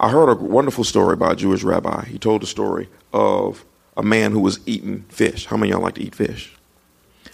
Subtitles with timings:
[0.00, 2.06] I heard a wonderful story by a Jewish rabbi.
[2.06, 3.66] He told the story of
[3.98, 5.44] a man who was eating fish.
[5.44, 6.56] How many of y'all like to eat fish?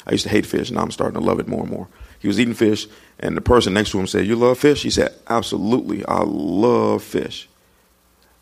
[0.05, 1.87] I used to hate fish, now I'm starting to love it more and more.
[2.19, 2.89] He was eating fish,
[3.21, 4.83] and the person next to him said, You love fish?
[4.83, 7.49] He said, Absolutely, I love fish.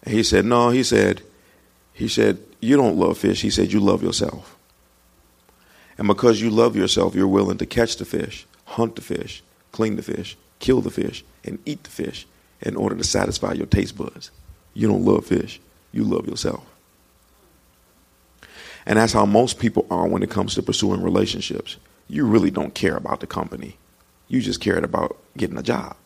[0.03, 1.21] And he said, No, he said,
[1.93, 3.43] he said, You don't love fish.
[3.43, 4.57] He said, You love yourself.
[5.99, 9.97] And because you love yourself, you're willing to catch the fish, hunt the fish, clean
[9.97, 12.27] the fish, kill the fish, and eat the fish
[12.61, 14.31] in order to satisfy your taste buds.
[14.75, 15.61] You don't love fish,
[15.93, 16.65] you love yourself.
[18.87, 21.77] And that's how most people are when it comes to pursuing relationships.
[22.09, 23.77] You really don't care about the company,
[24.29, 25.97] you just cared about getting a job.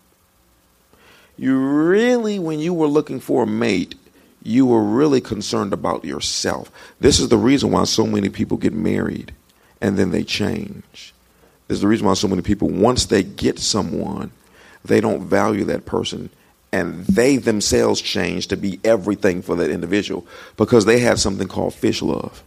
[1.37, 3.95] You really, when you were looking for a mate,
[4.42, 6.70] you were really concerned about yourself.
[7.01, 9.33] This is the reason why so many people get married
[9.80, 11.15] and then they change.
[11.69, 14.33] This is the reason why so many people, once they get someone,
[14.84, 16.30] they don't value that person
[16.72, 21.74] and they themselves change to be everything for that individual because they have something called
[21.74, 22.42] fish love.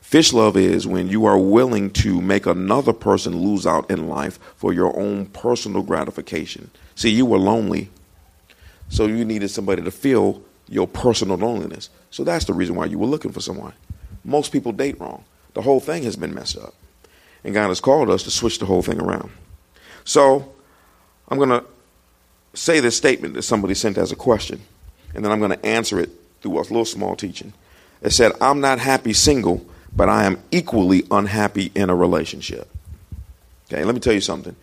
[0.00, 4.38] Fish love is when you are willing to make another person lose out in life
[4.56, 6.70] for your own personal gratification.
[6.94, 7.90] See, you were lonely,
[8.88, 11.90] so you needed somebody to fill your personal loneliness.
[12.10, 13.72] So that's the reason why you were looking for someone.
[14.24, 15.24] Most people date wrong.
[15.54, 16.74] The whole thing has been messed up.
[17.42, 19.30] And God has called us to switch the whole thing around.
[20.04, 20.52] So
[21.28, 21.64] I'm going to
[22.56, 24.60] say this statement that somebody sent as a question,
[25.14, 27.52] and then I'm going to answer it through a little small teaching.
[28.02, 32.68] It said, I'm not happy single, but I am equally unhappy in a relationship.
[33.66, 34.54] Okay, let me tell you something.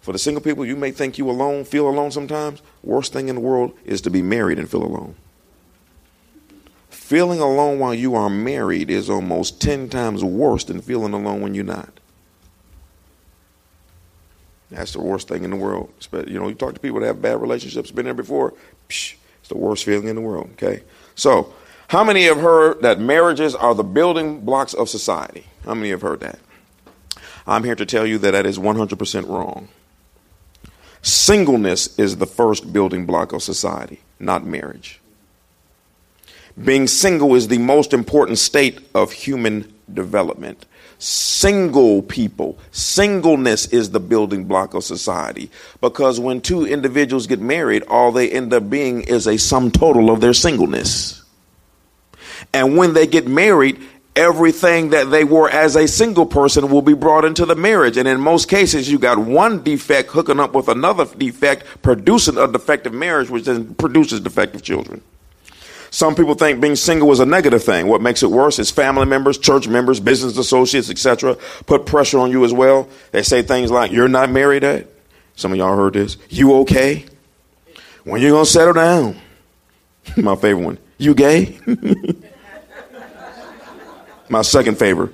[0.00, 2.60] For the single people, you may think you alone, feel alone sometimes.
[2.82, 5.14] Worst thing in the world is to be married and feel alone.
[6.90, 11.54] Feeling alone while you are married is almost 10 times worse than feeling alone when
[11.54, 11.92] you're not.
[14.72, 15.92] That's the worst thing in the world.
[16.12, 18.54] You know, you talk to people that have bad relationships, been there before.
[18.88, 20.50] Psh, it's the worst feeling in the world.
[20.52, 20.82] Okay,
[21.14, 21.52] so
[21.88, 25.46] how many have heard that marriages are the building blocks of society?
[25.66, 26.38] How many have heard that?
[27.46, 29.68] I'm here to tell you that that is 100% wrong.
[31.02, 35.00] Singleness is the first building block of society, not marriage.
[36.62, 40.64] Being single is the most important state of human development
[41.02, 42.56] single people.
[42.70, 48.30] Singleness is the building block of society because when two individuals get married, all they
[48.30, 51.24] end up being is a sum total of their singleness.
[52.54, 53.80] And when they get married,
[54.14, 57.96] everything that they were as a single person will be brought into the marriage.
[57.96, 62.46] And in most cases, you got one defect hooking up with another defect, producing a
[62.46, 65.02] defective marriage, which then produces defective children.
[65.92, 67.86] Some people think being single is a negative thing.
[67.86, 71.36] What makes it worse is family members, church members, business associates, etc.
[71.66, 72.88] put pressure on you as well.
[73.10, 74.86] They say things like, "You're not married yet."
[75.36, 76.16] Some of y'all heard this.
[76.30, 77.04] You okay?
[78.04, 79.18] When you gonna settle down?
[80.16, 80.78] My favorite one.
[80.96, 81.58] You gay?
[84.30, 85.12] My second favorite.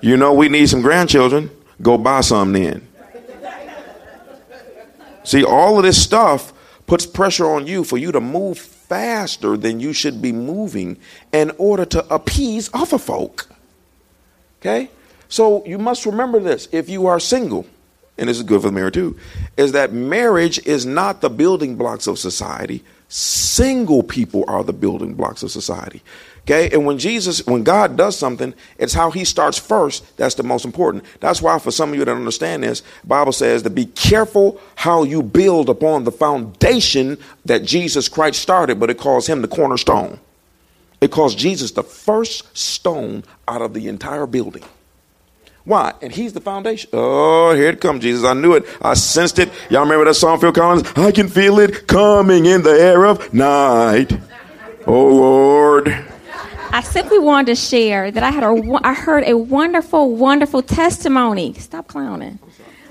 [0.00, 1.50] You know we need some grandchildren.
[1.82, 2.86] Go buy some then.
[5.24, 6.52] See, all of this stuff
[6.86, 8.58] puts pressure on you for you to move
[8.90, 10.98] faster than you should be moving
[11.32, 13.48] in order to appease other folk.
[14.60, 14.90] Okay?
[15.28, 17.66] So you must remember this if you are single,
[18.18, 19.16] and this is good for the married too,
[19.56, 22.82] is that marriage is not the building blocks of society.
[23.08, 26.02] Single people are the building blocks of society.
[26.42, 26.70] Okay?
[26.70, 30.64] And when Jesus, when God does something, it's how he starts first that's the most
[30.64, 31.04] important.
[31.20, 35.02] That's why for some of you that understand this, Bible says to be careful how
[35.02, 40.18] you build upon the foundation that Jesus Christ started, but it calls him the cornerstone.
[41.00, 44.64] It calls Jesus the first stone out of the entire building.
[45.64, 45.94] Why?
[46.02, 46.90] And he's the foundation.
[46.92, 48.24] Oh, here it comes, Jesus.
[48.24, 48.64] I knew it.
[48.82, 49.50] I sensed it.
[49.68, 50.90] Y'all remember that song, Phil Collins?
[50.96, 54.18] I can feel it coming in the air of night.
[54.86, 56.04] Oh, Lord.
[56.72, 61.54] I simply wanted to share that I had a I heard a wonderful, wonderful testimony.
[61.54, 62.38] Stop clowning.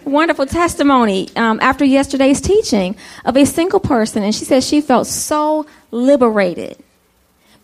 [0.03, 2.95] Wonderful testimony um, after yesterday's teaching
[3.25, 6.77] of a single person, and she said she felt so liberated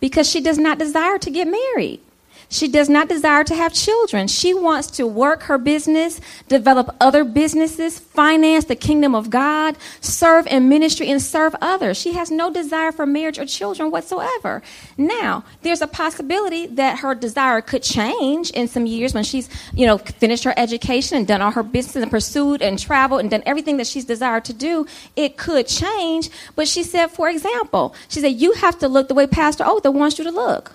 [0.00, 2.00] because she does not desire to get married.
[2.48, 4.28] She does not desire to have children.
[4.28, 10.46] She wants to work her business, develop other businesses, finance the kingdom of God, serve
[10.46, 11.98] in ministry, and serve others.
[11.98, 14.62] She has no desire for marriage or children whatsoever.
[14.96, 19.86] Now, there's a possibility that her desire could change in some years when she's, you
[19.86, 23.42] know, finished her education and done all her business and pursued and traveled and done
[23.44, 24.86] everything that she's desired to do.
[25.16, 26.30] It could change.
[26.54, 29.90] But she said, for example, she said, you have to look the way Pastor Otha
[29.90, 30.72] wants you to look.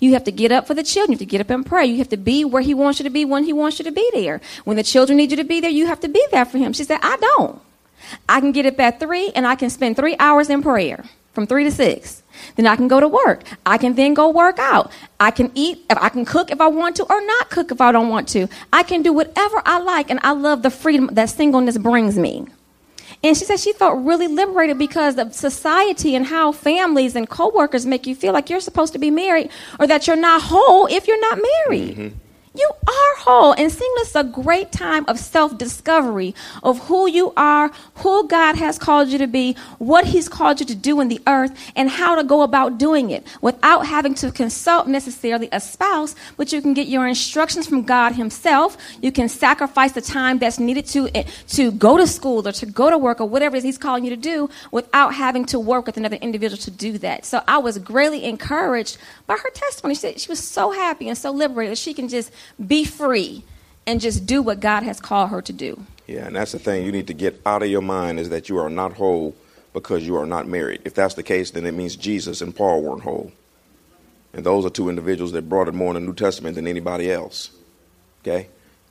[0.00, 1.12] You have to get up for the children.
[1.12, 1.86] You have to get up and pray.
[1.86, 3.92] You have to be where He wants you to be when He wants you to
[3.92, 4.40] be there.
[4.64, 6.72] When the children need you to be there, you have to be there for Him.
[6.72, 7.60] She said, I don't.
[8.28, 11.04] I can get up at three and I can spend three hours in prayer.
[11.36, 12.22] from 3 to 6.
[12.56, 13.44] Then I can go to work.
[13.66, 14.90] I can then go work out.
[15.20, 17.92] I can eat, I can cook if I want to, or not cook if I
[17.92, 18.48] don't want to.
[18.72, 22.46] I can do whatever I like, and I love the freedom that singleness brings me.
[23.22, 27.86] And she said she felt really liberated because of society and how families and coworkers
[27.86, 31.06] make you feel like you're supposed to be married or that you're not whole if
[31.06, 31.96] you're not married.
[31.96, 32.18] Mm-hmm.
[32.56, 33.52] You are whole.
[33.52, 38.56] And singleness is a great time of self discovery of who you are, who God
[38.56, 41.90] has called you to be, what He's called you to do in the earth, and
[41.90, 46.62] how to go about doing it without having to consult necessarily a spouse, but you
[46.62, 48.78] can get your instructions from God Himself.
[49.02, 52.66] You can sacrifice the time that's needed to, eh, to go to school or to
[52.66, 55.58] go to work or whatever it is He's calling you to do without having to
[55.58, 57.26] work with another individual to do that.
[57.26, 59.94] So I was greatly encouraged by her testimony.
[59.94, 61.76] She, she was so happy and so liberated.
[61.76, 62.30] She can just
[62.64, 63.44] be free
[63.86, 65.84] and just do what God has called her to do.
[66.06, 68.48] Yeah, and that's the thing you need to get out of your mind is that
[68.48, 69.34] you are not whole
[69.72, 70.82] because you are not married.
[70.84, 73.32] If that's the case, then it means Jesus and Paul weren't whole.
[74.32, 77.10] And those are two individuals that brought it more in the New Testament than anybody
[77.10, 77.50] else.
[78.22, 78.48] Okay?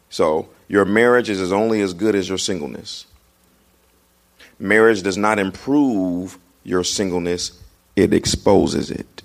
[0.09, 3.05] So your marriage is as only as good as your singleness.
[4.59, 7.61] Marriage does not improve your singleness,
[7.95, 9.21] it exposes it.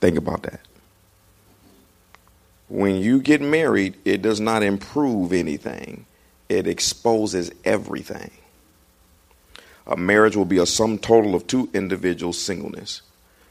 [0.00, 0.60] Think about that.
[2.72, 6.06] When you get married, it does not improve anything,
[6.48, 8.30] it exposes everything.
[9.86, 13.02] A marriage will be a sum total of two individuals' singleness.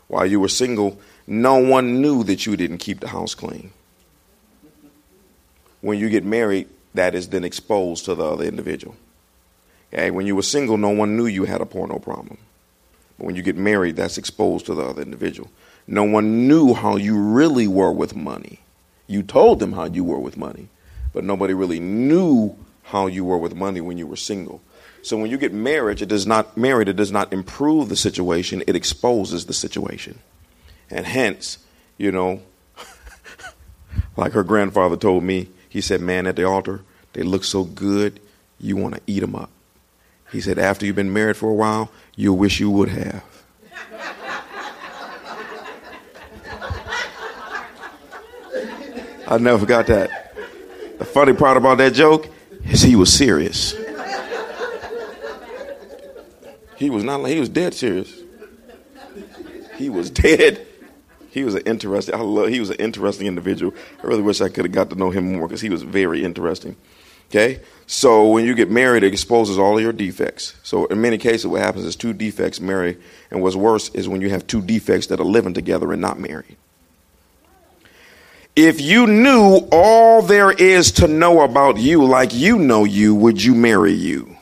[0.08, 3.70] While you were single, no one knew that you didn't keep the house clean.
[5.82, 8.96] When you get married, that is then exposed to the other individual.
[9.94, 10.10] Okay?
[10.10, 12.40] When you were single, no one knew you had a porno problem.
[13.20, 15.52] But when you get married, that's exposed to the other individual.
[15.86, 18.62] No one knew how you really were with money.
[19.12, 20.70] You told them how you were with money,
[21.12, 24.62] but nobody really knew how you were with money when you were single.
[25.02, 28.64] So when you get married, it does not married, it does not improve the situation,
[28.68, 30.20] it exposes the situation.
[30.90, 31.58] And hence,
[31.98, 32.42] you know,
[34.16, 36.82] like her grandfather told me, he said, Man, at the altar,
[37.12, 38.22] they look so good,
[38.62, 39.50] you want to eat them up.
[40.32, 43.26] He said, After you've been married for a while, you'll wish you would have.
[49.32, 50.36] I never forgot that.
[51.00, 52.28] The funny part about that joke
[52.66, 53.74] is he was serious.
[56.76, 58.14] He was not he was dead serious.
[59.78, 60.68] He was dead.
[61.30, 62.14] He was an interesting.
[62.14, 62.50] I love.
[62.50, 63.74] He was an interesting individual.
[64.04, 66.26] I really wish I could have got to know him more because he was very
[66.26, 66.76] interesting.
[67.30, 70.56] Okay, so when you get married, it exposes all of your defects.
[70.62, 72.98] So in many cases, what happens is two defects marry,
[73.32, 76.20] and what's worse is when you have two defects that are living together and not
[76.20, 76.58] married.
[78.56, 83.42] If you knew all there is to know about you like you know you, would
[83.42, 84.36] you marry you?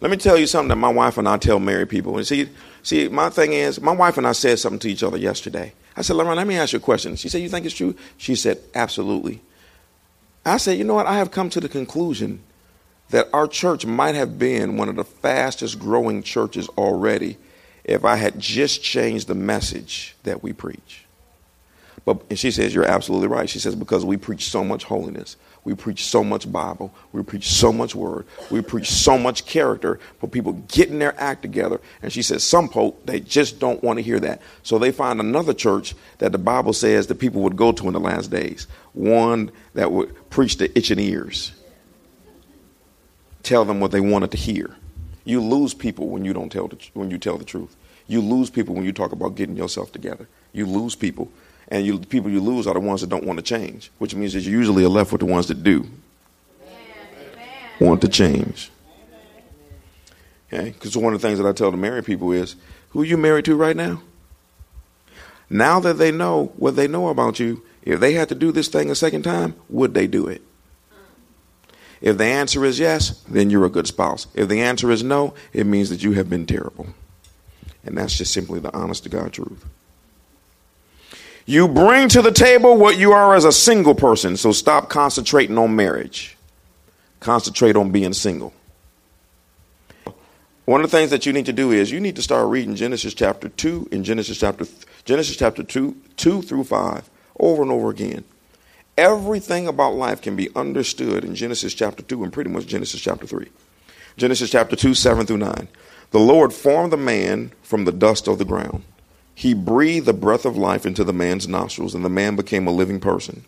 [0.00, 2.18] Let me tell you something that my wife and I tell married people.
[2.18, 2.48] And see,
[2.82, 5.72] see, my thing is, my wife and I said something to each other yesterday.
[5.96, 7.16] I said, LaRonna, let me ask you a question.
[7.16, 7.96] She said, You think it's true?
[8.16, 9.40] She said, Absolutely.
[10.46, 11.06] I said, You know what?
[11.06, 12.42] I have come to the conclusion
[13.10, 17.38] that our church might have been one of the fastest growing churches already
[17.88, 21.06] if I had just changed the message that we preach.
[22.04, 23.48] But and she says, You're absolutely right.
[23.48, 25.36] She says, Because we preach so much holiness.
[25.64, 26.94] We preach so much Bible.
[27.12, 28.24] We preach so much word.
[28.50, 31.80] We preach so much character for people getting their act together.
[32.00, 34.40] And she says, Some folk, they just don't want to hear that.
[34.62, 37.92] So they find another church that the Bible says that people would go to in
[37.92, 38.66] the last days.
[38.92, 41.52] One that would preach the itching ears,
[43.42, 44.76] tell them what they wanted to hear.
[45.24, 47.76] You lose people when you don't tell the, when you tell the truth.
[48.08, 50.26] You lose people when you talk about getting yourself together.
[50.52, 51.30] You lose people,
[51.68, 54.14] and you, the people you lose are the ones that don't want to change, which
[54.14, 55.86] means that you usually are left with the ones that do
[56.62, 57.38] Amen.
[57.80, 58.70] want to change.
[60.52, 62.56] Okay, because one of the things that I tell the married people is,
[62.90, 64.00] who are you married to right now?
[65.50, 68.68] Now that they know what they know about you, if they had to do this
[68.68, 70.42] thing a second time, would they do it?
[72.00, 74.26] If the answer is yes, then you're a good spouse.
[74.34, 76.86] If the answer is no, it means that you have been terrible.
[77.88, 79.64] And that's just simply the honest to God truth.
[81.46, 85.56] You bring to the table what you are as a single person, so stop concentrating
[85.56, 86.36] on marriage.
[87.20, 88.52] Concentrate on being single.
[90.66, 92.74] One of the things that you need to do is you need to start reading
[92.74, 94.66] Genesis chapter 2 and Genesis chapter
[95.06, 97.08] Genesis chapter 2 2 through 5
[97.40, 98.24] over and over again.
[98.98, 103.26] Everything about life can be understood in Genesis chapter 2 and pretty much Genesis chapter
[103.26, 103.48] 3.
[104.18, 105.68] Genesis chapter 2 7 through 9.
[106.10, 108.82] The Lord formed the man from the dust of the ground.
[109.34, 112.72] He breathed the breath of life into the man's nostrils, and the man became a
[112.72, 113.44] living person.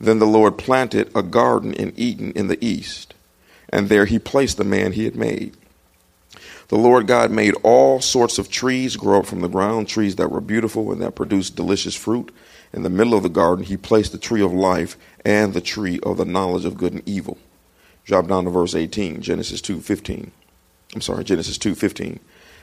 [0.00, 3.14] Then the Lord planted a garden in Eden in the east,
[3.70, 5.56] and there he placed the man he had made.
[6.68, 10.30] The Lord God made all sorts of trees grow up from the ground, trees that
[10.30, 12.34] were beautiful and that produced delicious fruit.
[12.72, 16.00] In the middle of the garden, he placed the tree of life and the tree
[16.02, 17.38] of the knowledge of good and evil.
[18.04, 20.32] Drop down to verse 18, Genesis 2:15.
[20.94, 22.18] I'm sorry, Genesis 2:15.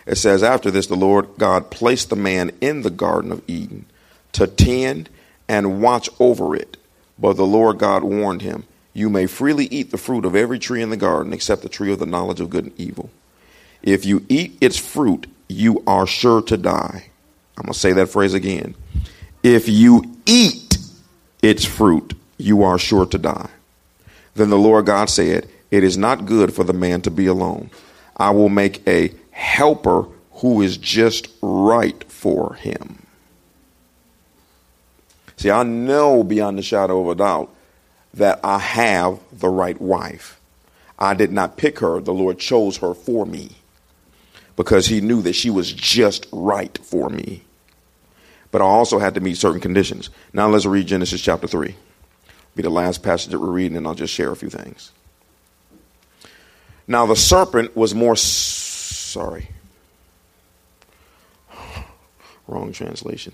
[0.06, 3.86] It says, After this, the Lord God placed the man in the Garden of Eden
[4.34, 5.10] to tend
[5.48, 6.78] and watch over it.
[7.20, 10.82] But the Lord God warned him, You may freely eat the fruit of every tree
[10.82, 13.10] in the garden except the tree of the knowledge of good and evil.
[13.84, 17.06] If you eat its fruit, you are sure to die.
[17.58, 18.76] I'm going to say that phrase again.
[19.44, 20.78] If you eat
[21.42, 23.50] its fruit, you are sure to die.
[24.36, 27.70] Then the Lord God said, It is not good for the man to be alone.
[28.18, 33.06] I will make a helper who is just right for him.
[35.38, 37.50] See, I know beyond the shadow of a doubt
[38.14, 40.40] that I have the right wife.
[41.00, 43.52] I did not pick her, the Lord chose her for me
[44.56, 47.44] because he knew that she was just right for me.
[48.52, 50.10] But I also had to meet certain conditions.
[50.34, 51.76] Now let's read Genesis chapter 3.
[52.56, 54.92] Be the last passage that we're reading, and I'll just share a few things.
[56.88, 59.50] Now the serpent was more sorry.
[62.48, 63.34] Wrong translation.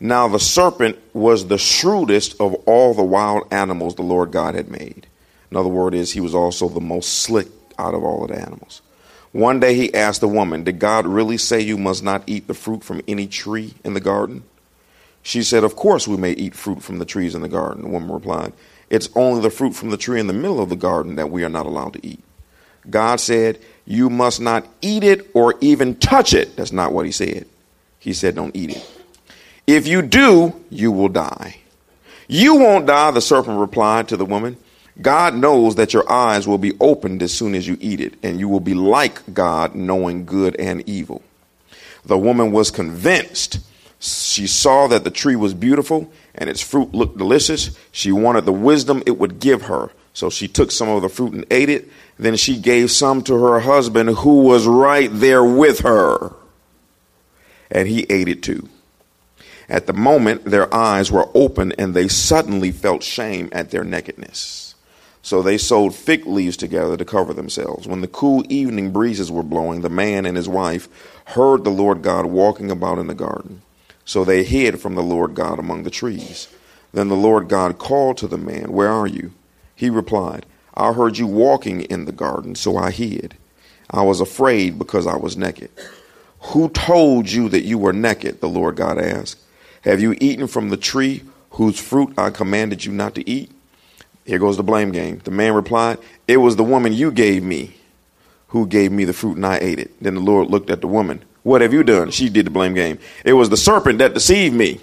[0.00, 4.68] Now the serpent was the shrewdest of all the wild animals the Lord God had
[4.68, 5.06] made.
[5.50, 7.46] Another word is he was also the most slick
[7.78, 8.82] out of all of the animals.
[9.32, 12.54] One day he asked the woman, Did God really say you must not eat the
[12.54, 14.44] fruit from any tree in the garden?
[15.22, 17.82] She said, Of course we may eat fruit from the trees in the garden.
[17.82, 18.52] The woman replied,
[18.92, 21.44] It's only the fruit from the tree in the middle of the garden that we
[21.44, 22.22] are not allowed to eat.
[22.90, 26.56] God said, You must not eat it or even touch it.
[26.56, 27.46] That's not what he said.
[27.98, 28.90] He said, Don't eat it.
[29.66, 31.56] If you do, you will die.
[32.28, 34.58] You won't die, the serpent replied to the woman.
[35.00, 38.38] God knows that your eyes will be opened as soon as you eat it, and
[38.38, 41.22] you will be like God, knowing good and evil.
[42.04, 43.60] The woman was convinced.
[44.00, 47.76] She saw that the tree was beautiful and its fruit looked delicious.
[47.90, 49.90] She wanted the wisdom it would give her.
[50.14, 51.88] So she took some of the fruit and ate it.
[52.18, 56.34] Then she gave some to her husband who was right there with her.
[57.70, 58.68] And he ate it too.
[59.68, 64.74] At the moment, their eyes were open and they suddenly felt shame at their nakedness.
[65.22, 67.86] So they sewed fig leaves together to cover themselves.
[67.86, 70.88] When the cool evening breezes were blowing, the man and his wife
[71.26, 73.62] heard the Lord God walking about in the garden.
[74.04, 76.48] So they hid from the Lord God among the trees.
[76.92, 79.32] Then the Lord God called to the man, Where are you?
[79.74, 83.36] He replied, I heard you walking in the garden, so I hid.
[83.90, 85.70] I was afraid because I was naked.
[86.40, 88.40] Who told you that you were naked?
[88.40, 89.38] The Lord God asked.
[89.82, 93.50] Have you eaten from the tree whose fruit I commanded you not to eat?
[94.24, 95.20] Here goes the blame game.
[95.24, 97.74] The man replied, It was the woman you gave me
[98.52, 99.90] who gave me the fruit and I ate it.
[99.98, 101.24] Then the Lord looked at the woman.
[101.42, 102.10] What have you done?
[102.10, 102.98] She did the blame game.
[103.24, 104.80] It was the serpent that deceived me.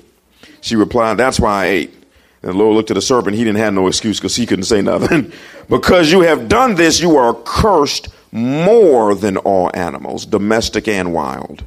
[0.62, 1.94] She replied, That's why I ate.
[2.42, 3.36] And the Lord looked at the serpent.
[3.36, 5.32] He didn't have no excuse because he couldn't say nothing.
[5.70, 11.64] because you have done this, you are cursed more than all animals, domestic and wild.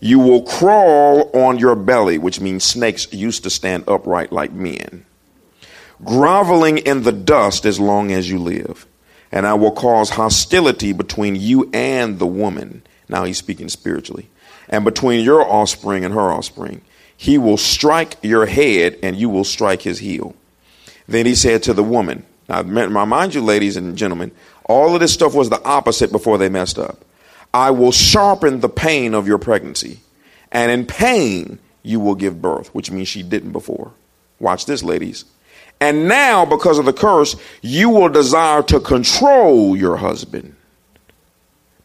[0.00, 5.04] You will crawl on your belly, which means snakes used to stand upright like men
[6.04, 8.86] groveling in the dust as long as you live.
[9.30, 12.82] And I will cause hostility between you and the woman.
[13.08, 14.28] Now he's speaking spiritually.
[14.68, 16.82] And between your offspring and her offspring.
[17.20, 20.36] He will strike your head and you will strike his heel.
[21.08, 24.30] Then he said to the woman, now mind you, ladies and gentlemen,
[24.66, 27.04] all of this stuff was the opposite before they messed up.
[27.52, 29.98] I will sharpen the pain of your pregnancy.
[30.52, 33.92] And in pain, you will give birth, which means she didn't before.
[34.38, 35.24] Watch this, ladies.
[35.80, 40.54] And now, because of the curse, you will desire to control your husband,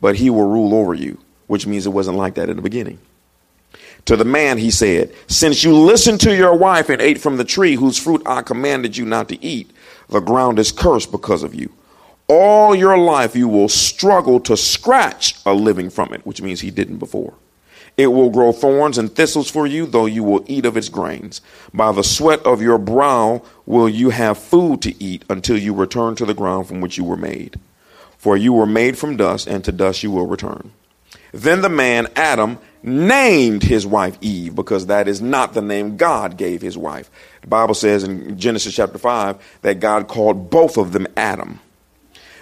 [0.03, 1.17] but he will rule over you,
[1.47, 2.99] which means it wasn't like that in the beginning.
[4.03, 7.45] To the man, he said, Since you listened to your wife and ate from the
[7.45, 9.71] tree whose fruit I commanded you not to eat,
[10.09, 11.71] the ground is cursed because of you.
[12.27, 16.69] All your life you will struggle to scratch a living from it, which means he
[16.69, 17.35] didn't before.
[17.95, 21.39] It will grow thorns and thistles for you, though you will eat of its grains.
[21.73, 26.15] By the sweat of your brow will you have food to eat until you return
[26.15, 27.57] to the ground from which you were made.
[28.23, 30.71] For you were made from dust, and to dust you will return.
[31.33, 36.37] Then the man, Adam, named his wife Eve, because that is not the name God
[36.37, 37.11] gave his wife.
[37.41, 41.59] The Bible says in Genesis chapter 5 that God called both of them Adam.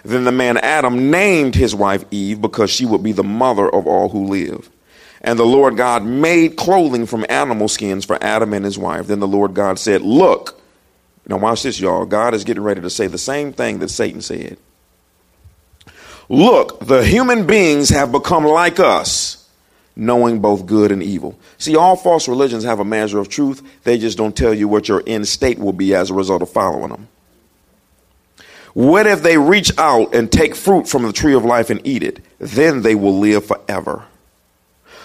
[0.04, 3.88] Then the man Adam named his wife Eve because she would be the mother of
[3.88, 4.70] all who live.
[5.22, 9.08] And the Lord God made clothing from animal skins for Adam and his wife.
[9.08, 10.62] Then the Lord God said, Look,
[11.28, 12.06] now watch this, y'all.
[12.06, 14.60] God is getting ready to say the same thing that Satan said.
[16.32, 19.50] Look, the human beings have become like us,
[19.98, 21.38] knowing both good and evil.
[21.58, 23.62] See, all false religions have a measure of truth.
[23.84, 26.50] They just don't tell you what your end state will be as a result of
[26.50, 27.10] following them.
[28.74, 32.02] What if they reach out and take fruit from the tree of life and eat
[32.02, 32.22] it?
[32.40, 34.06] Then they will live forever.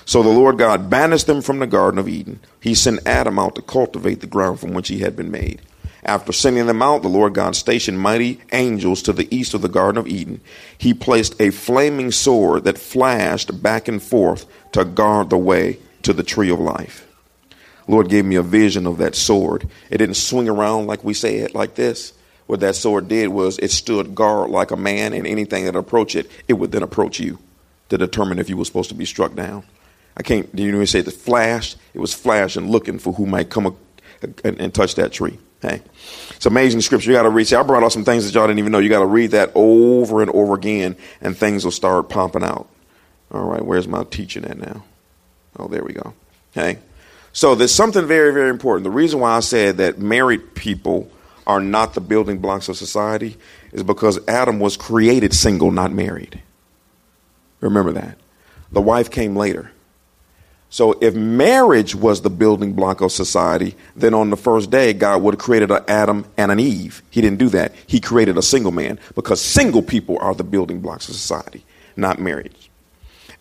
[0.05, 2.39] So the Lord God banished them from the Garden of Eden.
[2.61, 5.61] He sent Adam out to cultivate the ground from which he had been made.
[6.07, 9.69] After sending them out, the Lord God stationed mighty angels to the east of the
[9.69, 10.41] Garden of Eden.
[10.79, 16.13] He placed a flaming sword that flashed back and forth to guard the way to
[16.13, 17.09] the tree of life.
[17.89, 19.69] Lord gave me a vision of that sword.
[19.91, 22.13] It didn't swing around like we say it like this.
[22.47, 26.15] What that sword did was it stood guard like a man, and anything that approached
[26.15, 27.41] it, it would then approach you
[27.89, 29.65] to determine if you were supposed to be struck down.
[30.17, 31.75] I can't, do you know say the flash?
[31.95, 33.77] It was flashing, looking for who might come
[34.23, 35.39] and, and touch that tree.
[35.63, 35.83] Hey,
[36.31, 37.11] it's amazing scripture.
[37.11, 37.47] You got to read.
[37.47, 38.79] See, I brought out some things that y'all didn't even know.
[38.79, 42.69] You got to read that over and over again, and things will start popping out.
[43.33, 44.85] All right, where's my teaching at now?
[45.59, 46.15] Oh, there we go.
[46.57, 46.79] Okay,
[47.33, 48.85] so there's something very, very important.
[48.85, 51.11] The reason why I said that married people
[51.47, 53.37] are not the building blocks of society
[53.73, 56.43] is because Adam was created single, not married.
[57.61, 58.19] Remember that.
[58.73, 59.71] The wife came later.
[60.69, 65.23] So if marriage was the building block of society, then on the first day, God
[65.23, 67.03] would have created an Adam and an Eve.
[67.11, 67.75] He didn't do that.
[67.87, 71.65] He created a single man because single people are the building blocks of society,
[71.97, 72.71] not marriage.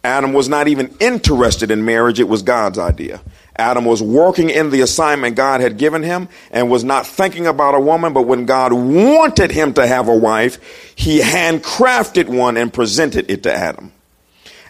[0.05, 2.19] Adam was not even interested in marriage.
[2.19, 3.21] It was God's idea.
[3.57, 7.73] Adam was working in the assignment God had given him and was not thinking about
[7.73, 12.71] a woman, but when God wanted him to have a wife, he handcrafted one and
[12.71, 13.91] presented it to Adam.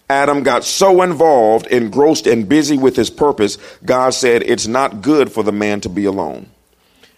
[0.10, 5.32] Adam got so involved, engrossed, and busy with his purpose, God said, It's not good
[5.32, 6.48] for the man to be alone.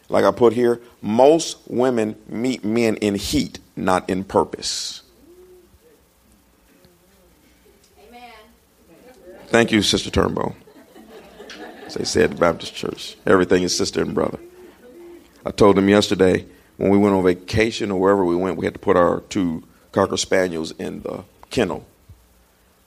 [0.10, 5.02] Like I put here, most women meet men in heat, not in purpose.
[8.08, 8.32] Amen.
[9.48, 10.56] Thank you, Sister Turnbough.
[11.88, 14.40] As they at the Baptist Church, everything is sister and brother.
[15.46, 16.46] I told them yesterday
[16.78, 19.64] when we went on vacation or wherever we went, we had to put our two
[19.94, 21.86] Cocker Spaniels in the kennel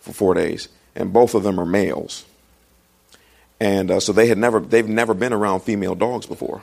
[0.01, 2.25] for four days, and both of them are males.
[3.61, 6.63] And uh, so they had never, they've never been around female dogs before.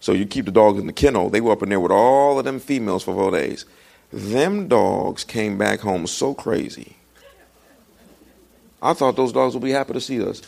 [0.00, 1.30] So you keep the dogs in the kennel.
[1.30, 3.64] They were up in there with all of them females for four days.
[4.12, 6.96] Them dogs came back home so crazy.
[8.82, 10.42] I thought those dogs would be happy to see us.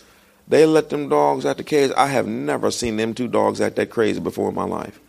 [0.46, 1.90] They let them dogs out the cage.
[1.96, 5.00] I have never seen them two dogs act that crazy before in my life.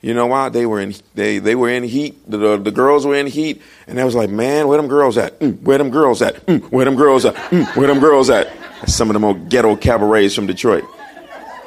[0.00, 0.48] You know why?
[0.48, 2.30] They were in they they were in heat.
[2.30, 5.18] The, the, the girls were in heat, and I was like, man, where them girls
[5.18, 5.38] at?
[5.40, 6.46] Mm, where them girls at?
[6.46, 7.34] Mm, where them girls at?
[7.34, 8.48] Mm, where them girls at?
[8.88, 10.84] Some of them old ghetto cabarets from Detroit.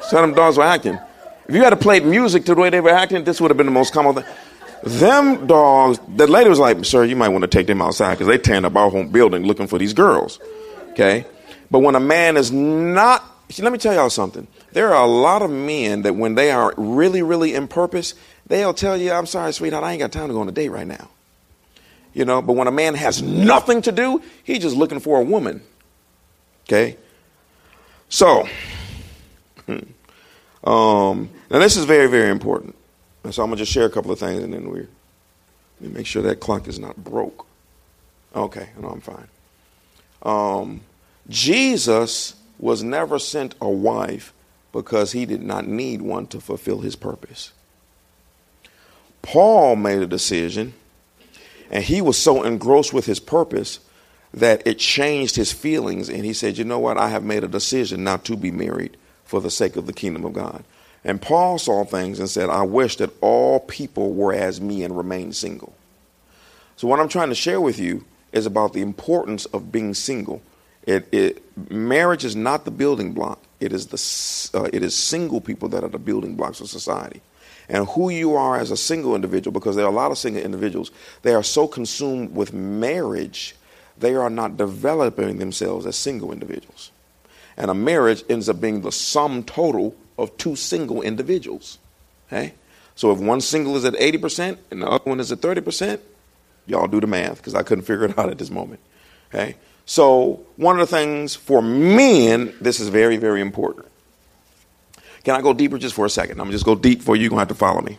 [0.08, 0.98] So them dogs were acting.
[1.46, 3.58] If you had to play music to the way they were acting, this would have
[3.58, 4.24] been the most common thing.
[4.84, 8.26] Them dogs, the lady was like, sir, you might want to take them outside because
[8.26, 10.40] they tearing up our home building looking for these girls.
[10.90, 11.26] Okay?
[11.70, 13.24] But when a man is not,
[13.60, 14.46] let me tell y'all something.
[14.72, 18.14] There are a lot of men that when they are really, really in purpose,
[18.46, 20.70] they'll tell you, I'm sorry, sweetheart, I ain't got time to go on a date
[20.70, 21.08] right now.
[22.14, 25.24] You know, but when a man has nothing to do, he's just looking for a
[25.24, 25.62] woman.
[26.64, 26.96] Okay?
[28.08, 28.46] So,
[29.68, 32.74] um, now this is very, very important.
[33.30, 34.88] So I'm going to just share a couple of things and then we let
[35.80, 37.46] me make sure that clock is not broke.
[38.34, 39.28] Okay, no, I'm fine.
[40.22, 40.80] Um,
[41.28, 44.32] Jesus was never sent a wife
[44.72, 47.52] because he did not need one to fulfill his purpose.
[49.20, 50.74] Paul made a decision,
[51.70, 53.78] and he was so engrossed with his purpose
[54.34, 56.08] that it changed his feelings.
[56.08, 56.98] And he said, You know what?
[56.98, 60.24] I have made a decision not to be married for the sake of the kingdom
[60.24, 60.64] of God.
[61.04, 64.96] And Paul saw things and said, I wish that all people were as me and
[64.96, 65.74] remained single.
[66.76, 70.42] So, what I'm trying to share with you is about the importance of being single.
[70.84, 73.40] It, it, marriage is not the building block.
[73.62, 77.20] It is the uh, it is single people that are the building blocks of society.
[77.68, 80.42] And who you are as a single individual, because there are a lot of single
[80.42, 80.90] individuals,
[81.22, 83.54] they are so consumed with marriage,
[83.96, 86.90] they are not developing themselves as single individuals.
[87.56, 91.78] And a marriage ends up being the sum total of two single individuals.
[92.26, 92.54] Okay?
[92.94, 96.00] So if one single is at 80% and the other one is at 30%,
[96.66, 98.80] y'all do the math because I couldn't figure it out at this moment.
[99.32, 99.56] Okay?
[99.92, 103.88] So, one of the things for men, this is very, very important.
[105.22, 106.40] Can I go deeper just for a second?
[106.40, 107.24] I'm going to just go deep for you.
[107.24, 107.98] You're going to have to follow me.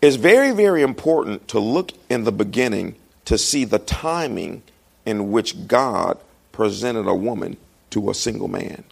[0.00, 2.94] It's very, very important to look in the beginning
[3.26, 4.62] to see the timing
[5.04, 6.16] in which God
[6.50, 7.58] presented a woman
[7.90, 8.84] to a single man.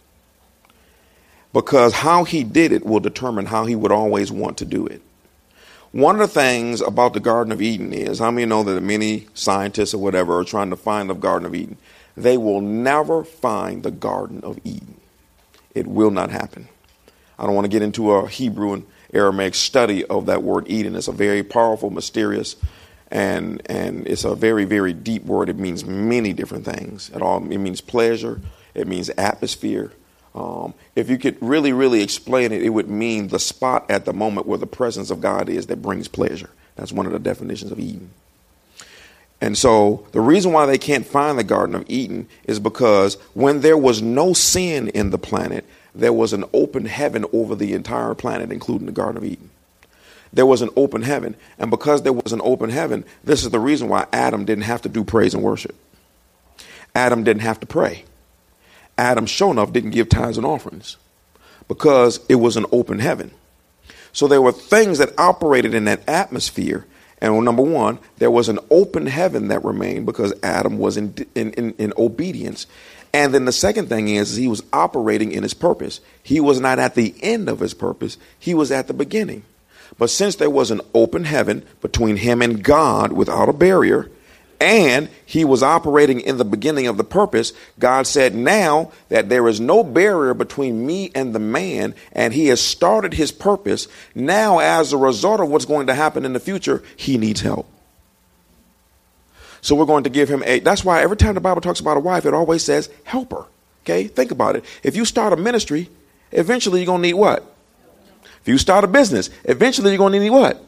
[1.53, 5.01] Because how he did it will determine how he would always want to do it.
[5.91, 9.27] One of the things about the Garden of Eden is how many know that many
[9.33, 11.77] scientists or whatever are trying to find the Garden of Eden?
[12.15, 14.99] They will never find the Garden of Eden.
[15.73, 16.67] It will not happen.
[17.39, 20.95] I don't want to get into a Hebrew and Aramaic study of that word Eden.
[20.95, 22.55] It's a very powerful, mysterious,
[23.09, 25.47] and and it's a very very deep word.
[25.47, 27.09] It means many different things.
[27.13, 28.41] It all it means pleasure.
[28.73, 29.91] It means atmosphere.
[30.37, 34.13] Um, if you could really really explain it, it would mean the spot at the
[34.13, 36.51] moment where the presence of God is that brings pleasure.
[36.75, 38.11] That's one of the definitions of Eden.
[39.41, 43.61] And so the reason why they can't find the Garden of Eden is because when
[43.61, 48.13] there was no sin in the planet, there was an open heaven over the entire
[48.13, 49.49] planet, including the Garden of Eden.
[50.31, 51.35] There was an open heaven.
[51.57, 54.83] And because there was an open heaven, this is the reason why Adam didn't have
[54.83, 55.75] to do praise and worship.
[56.93, 58.03] Adam didn't have to pray.
[58.97, 60.97] Adam, enough, didn't give tithes and offerings
[61.67, 63.31] because it was an open heaven.
[64.13, 66.85] So there were things that operated in that atmosphere.
[67.21, 71.51] And number one, there was an open heaven that remained because Adam was in, in,
[71.53, 72.67] in, in obedience.
[73.13, 75.99] And then the second thing is, is he was operating in his purpose.
[76.21, 79.43] He was not at the end of his purpose, he was at the beginning.
[79.97, 84.09] But since there was an open heaven between him and God without a barrier,
[84.59, 89.47] and he was operating in the beginning of the purpose, God said, Now that there
[89.47, 94.59] is no barrier between me and the man, and he has started his purpose, now
[94.59, 97.67] as a result of what's going to happen in the future, he needs help.
[99.61, 100.59] So we're going to give him a.
[100.59, 103.45] That's why every time the Bible talks about a wife, it always says helper.
[103.83, 104.65] Okay, think about it.
[104.83, 105.89] If you start a ministry,
[106.31, 107.43] eventually you're going to need what?
[108.41, 110.63] If you start a business, eventually you're going to need what?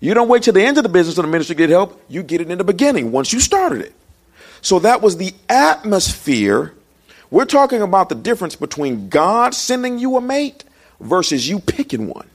[0.00, 2.00] You don't wait till the end of the business or the ministry to get help.
[2.08, 3.94] You get it in the beginning once you started it.
[4.60, 6.74] So that was the atmosphere.
[7.30, 10.64] We're talking about the difference between God sending you a mate
[11.00, 12.28] versus you picking one.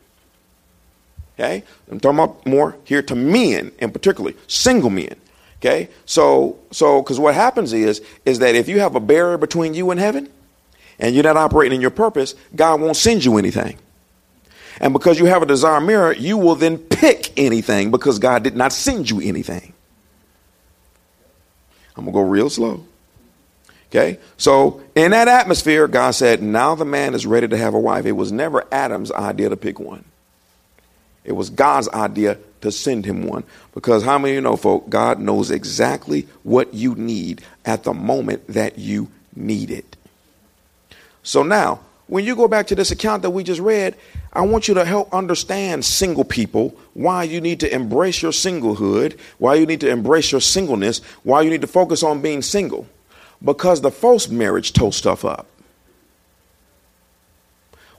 [1.36, 1.64] Okay?
[1.90, 5.16] I'm talking about more here to men in particularly, single men.
[5.60, 5.90] Okay?
[6.06, 9.92] So so cuz what happens is is that if you have a barrier between you
[9.92, 10.30] and heaven
[11.00, 13.78] and you're not operating in your purpose, God won't send you anything.
[14.80, 18.56] And because you have a desire mirror, you will then pick anything because God did
[18.56, 19.74] not send you anything.
[21.96, 22.86] I'm going to go real slow.
[23.90, 24.20] Okay?
[24.38, 28.06] So, in that atmosphere, God said, now the man is ready to have a wife.
[28.06, 30.06] It was never Adam's idea to pick one,
[31.24, 33.44] it was God's idea to send him one.
[33.74, 37.94] Because how many of you know, folk, God knows exactly what you need at the
[37.94, 39.98] moment that you need it.
[41.24, 41.82] So now,
[42.12, 43.96] when you go back to this account that we just read,
[44.34, 49.18] I want you to help understand single people, why you need to embrace your singlehood,
[49.38, 52.86] why you need to embrace your singleness, why you need to focus on being single.
[53.42, 55.48] Because the false marriage tore stuff up.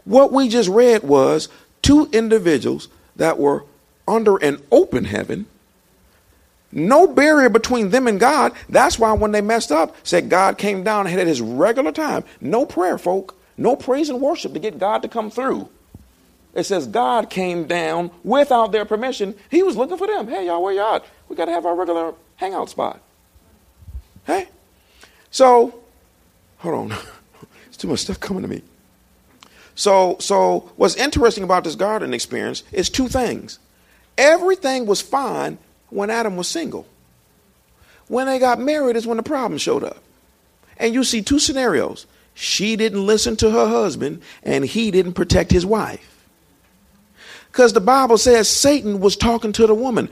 [0.05, 1.48] What we just read was
[1.81, 3.64] two individuals that were
[4.07, 5.46] under an open heaven,
[6.70, 8.53] no barrier between them and God.
[8.68, 12.25] That's why when they messed up, said God came down and had his regular time.
[12.42, 13.38] No prayer, folk.
[13.56, 15.68] No praise and worship to get God to come through.
[16.54, 19.34] It says God came down without their permission.
[19.50, 20.28] He was looking for them.
[20.28, 21.06] Hey, y'all, where y'all at?
[21.28, 23.00] We got to have our regular hangout spot.
[24.26, 24.48] Hey?
[25.30, 25.80] So,
[26.58, 26.88] hold on.
[27.64, 28.62] There's too much stuff coming to me.
[29.74, 33.58] So, so what's interesting about this garden experience is two things.
[34.18, 35.56] Everything was fine
[35.88, 36.86] when Adam was single.
[38.08, 40.02] When they got married is when the problem showed up.
[40.76, 42.06] And you see two scenarios.
[42.35, 46.09] She didn't listen to her husband, and he didn't protect his wife.
[47.51, 50.09] Because the Bible says Satan was talking to the woman.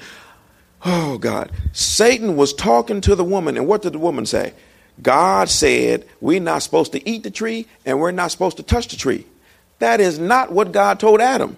[0.84, 1.50] Oh, God.
[1.72, 4.52] Satan was talking to the woman, and what did the woman say?
[5.02, 8.88] God said we're not supposed to eat the tree and we're not supposed to touch
[8.88, 9.26] the tree.
[9.78, 11.56] That is not what God told Adam.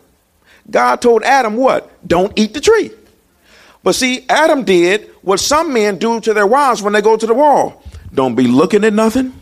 [0.71, 1.91] God told Adam what?
[2.07, 2.93] Don't eat the tree.
[3.83, 7.27] But see, Adam did what some men do to their wives when they go to
[7.27, 7.83] the wall.
[8.15, 9.33] Don't be looking at nothing.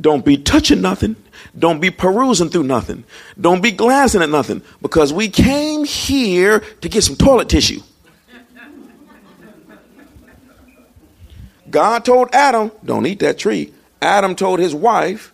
[0.00, 1.16] Don't be touching nothing.
[1.58, 3.04] Don't be perusing through nothing.
[3.40, 7.80] Don't be glancing at nothing because we came here to get some toilet tissue.
[11.70, 13.72] God told Adam, don't eat that tree.
[14.00, 15.32] Adam told his wife,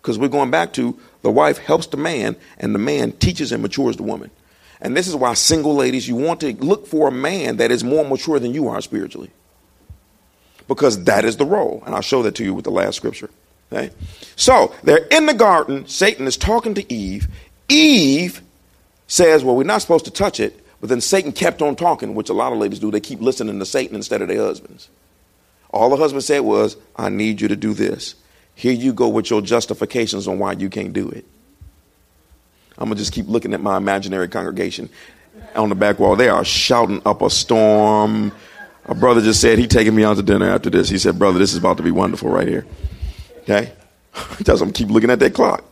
[0.00, 3.62] because we're going back to the wife helps the man and the man teaches and
[3.62, 4.30] matures the woman.
[4.80, 7.84] And this is why single ladies, you want to look for a man that is
[7.84, 9.30] more mature than you are spiritually.
[10.68, 11.82] Because that is the role.
[11.84, 13.28] And I'll show that to you with the last scripture.
[14.36, 15.86] So they're in the garden.
[15.86, 17.28] Satan is talking to Eve.
[17.68, 18.42] Eve
[19.06, 20.56] says, Well, we're not supposed to touch it.
[20.80, 22.90] But then Satan kept on talking, which a lot of ladies do.
[22.90, 24.88] They keep listening to Satan instead of their husbands.
[25.70, 28.14] All the husband said was, I need you to do this.
[28.54, 31.24] Here you go with your justifications on why you can't do it.
[32.78, 34.88] I'm going to just keep looking at my imaginary congregation
[35.54, 36.16] on the back wall.
[36.16, 38.32] They are shouting up a storm.
[38.86, 40.88] A brother just said he taking me out to dinner after this.
[40.88, 42.66] He said, Brother, this is about to be wonderful right here.
[43.42, 43.72] Okay?
[44.42, 45.64] Just I'm keep looking at that clock.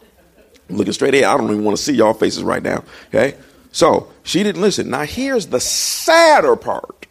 [0.68, 1.24] I'm looking straight ahead.
[1.24, 2.84] I don't even want to see y'all faces right now.
[3.08, 3.36] Okay?
[3.72, 4.90] So she didn't listen.
[4.90, 7.06] Now here's the sadder part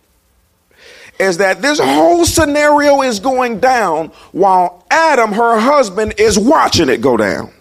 [1.20, 7.02] is that this whole scenario is going down while Adam, her husband, is watching it
[7.02, 7.52] go down.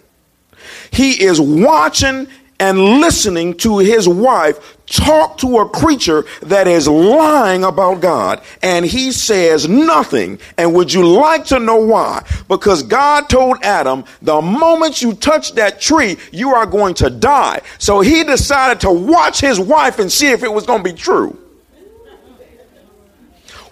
[0.91, 2.29] He is watching
[2.61, 8.85] and listening to his wife talk to a creature that is lying about God and
[8.85, 10.39] he says nothing.
[10.57, 12.25] And would you like to know why?
[12.49, 17.61] Because God told Adam, the moment you touch that tree, you are going to die.
[17.79, 20.97] So he decided to watch his wife and see if it was going to be
[20.97, 21.39] true.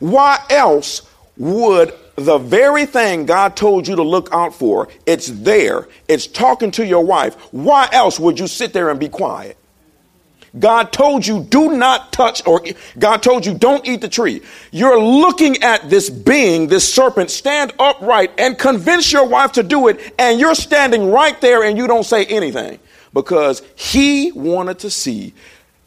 [0.01, 1.03] Why else
[1.37, 6.71] would the very thing God told you to look out for, it's there, it's talking
[6.73, 7.35] to your wife.
[7.53, 9.57] Why else would you sit there and be quiet?
[10.59, 12.63] God told you do not touch, or
[12.99, 14.43] God told you don't eat the tree.
[14.71, 19.89] You're looking at this being, this serpent, stand upright and convince your wife to do
[19.89, 22.79] it, and you're standing right there and you don't say anything
[23.13, 25.35] because he wanted to see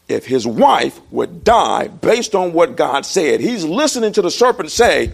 [0.08, 3.40] if his wife would die based on what God said.
[3.40, 5.12] He's listening to the serpent say,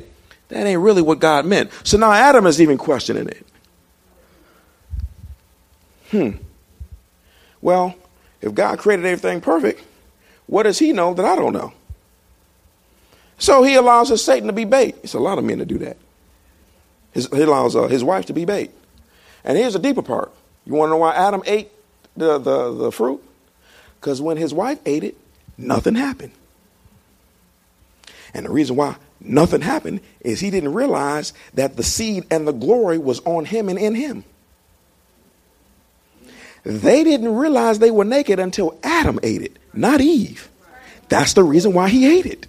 [0.49, 1.71] that ain't really what God meant.
[1.83, 3.47] So now Adam is even questioning it.
[6.11, 6.31] Hmm.
[7.61, 7.97] Well,
[8.45, 9.83] if God created everything perfect,
[10.47, 11.73] what does he know that I don't know?
[13.39, 14.97] So he allows his Satan to be bait.
[15.03, 15.97] It's a lot of men to do that.
[17.13, 18.71] His, he allows uh, his wife to be bait.
[19.45, 20.31] And here's the deeper part.
[20.67, 21.71] You want to know why Adam ate
[22.17, 23.25] the, the, the fruit?
[23.99, 25.17] Because when his wife ate it,
[25.57, 26.33] nothing happened.
[28.35, 32.53] And the reason why nothing happened is he didn't realize that the seed and the
[32.53, 34.25] glory was on him and in him.
[36.65, 40.49] They didn't realize they were naked until Adam ate it, not Eve.
[41.09, 42.47] That's the reason why he ate it.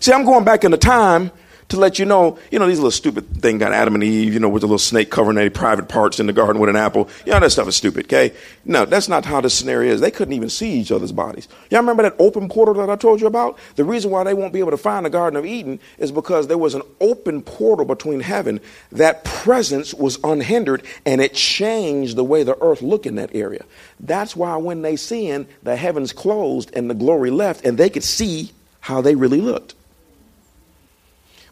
[0.00, 1.30] See, I'm going back in the time
[1.68, 4.40] to let you know, you know, these little stupid thing got Adam and Eve, you
[4.40, 7.08] know, with the little snake covering their private parts in the garden with an apple.
[7.26, 8.34] You know, that stuff is stupid, okay?
[8.64, 10.00] No, that's not how this scenario is.
[10.00, 11.46] They couldn't even see each other's bodies.
[11.70, 13.58] Y'all remember that open portal that I told you about?
[13.76, 16.46] The reason why they won't be able to find the Garden of Eden is because
[16.46, 18.60] there was an open portal between heaven.
[18.92, 23.64] That presence was unhindered and it changed the way the earth looked in that area.
[24.00, 28.04] That's why when they sinned, the heavens closed and the glory left and they could
[28.04, 29.74] see how they really looked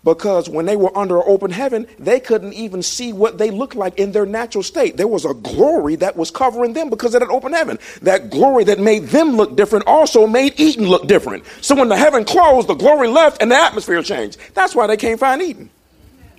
[0.07, 3.99] because when they were under open heaven, they couldn't even see what they looked like
[3.99, 4.97] in their natural state.
[4.97, 7.81] There was a glory that was covering them because of that open heaven.
[8.03, 11.45] That glory that made them look different also made Eden look different.
[11.61, 14.39] So when the heaven closed, the glory left and the atmosphere changed.
[14.55, 15.71] That's why they can't find Eden.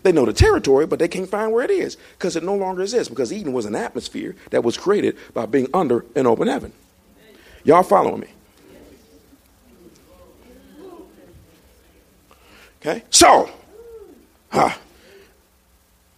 [0.01, 2.83] They know the territory, but they can't find where it is because it no longer
[2.83, 6.71] exists because Eden was an atmosphere that was created by being under an open heaven.
[7.65, 8.27] Y'all following me?
[12.87, 13.03] Okay?
[13.09, 13.49] So,
[14.49, 14.73] huh.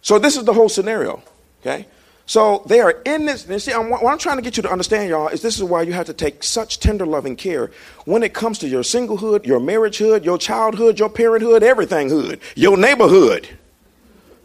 [0.02, 1.22] So this is the whole scenario.
[1.60, 1.86] Okay?
[2.26, 3.48] So they are in this.
[3.48, 5.64] And see, I'm, what I'm trying to get you to understand, y'all, is this is
[5.64, 7.72] why you have to take such tender loving care
[8.04, 13.48] when it comes to your singlehood, your marriagehood, your childhood, your parenthood, everythinghood, your neighborhood.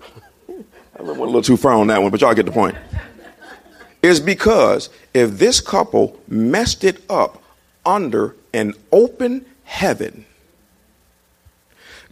[0.49, 2.75] I went a little too far on that one, but y'all get the point.
[4.01, 7.43] Is because if this couple messed it up
[7.85, 10.25] under an open heaven,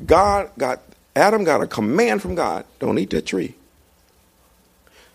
[0.05, 0.81] God got,
[1.15, 3.55] Adam got a command from God don't eat that tree.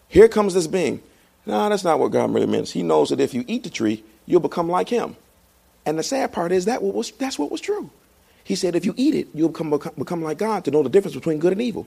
[0.09, 1.03] Here comes this being.
[1.47, 2.71] No, that's not what God really means.
[2.71, 5.17] He knows that if you eat the tree, you'll become like him.
[5.87, 7.91] And the sad part is that was, that's what was true.
[8.45, 11.15] He said, if you eat it, you'll become, become like God to know the difference
[11.15, 11.87] between good and evil.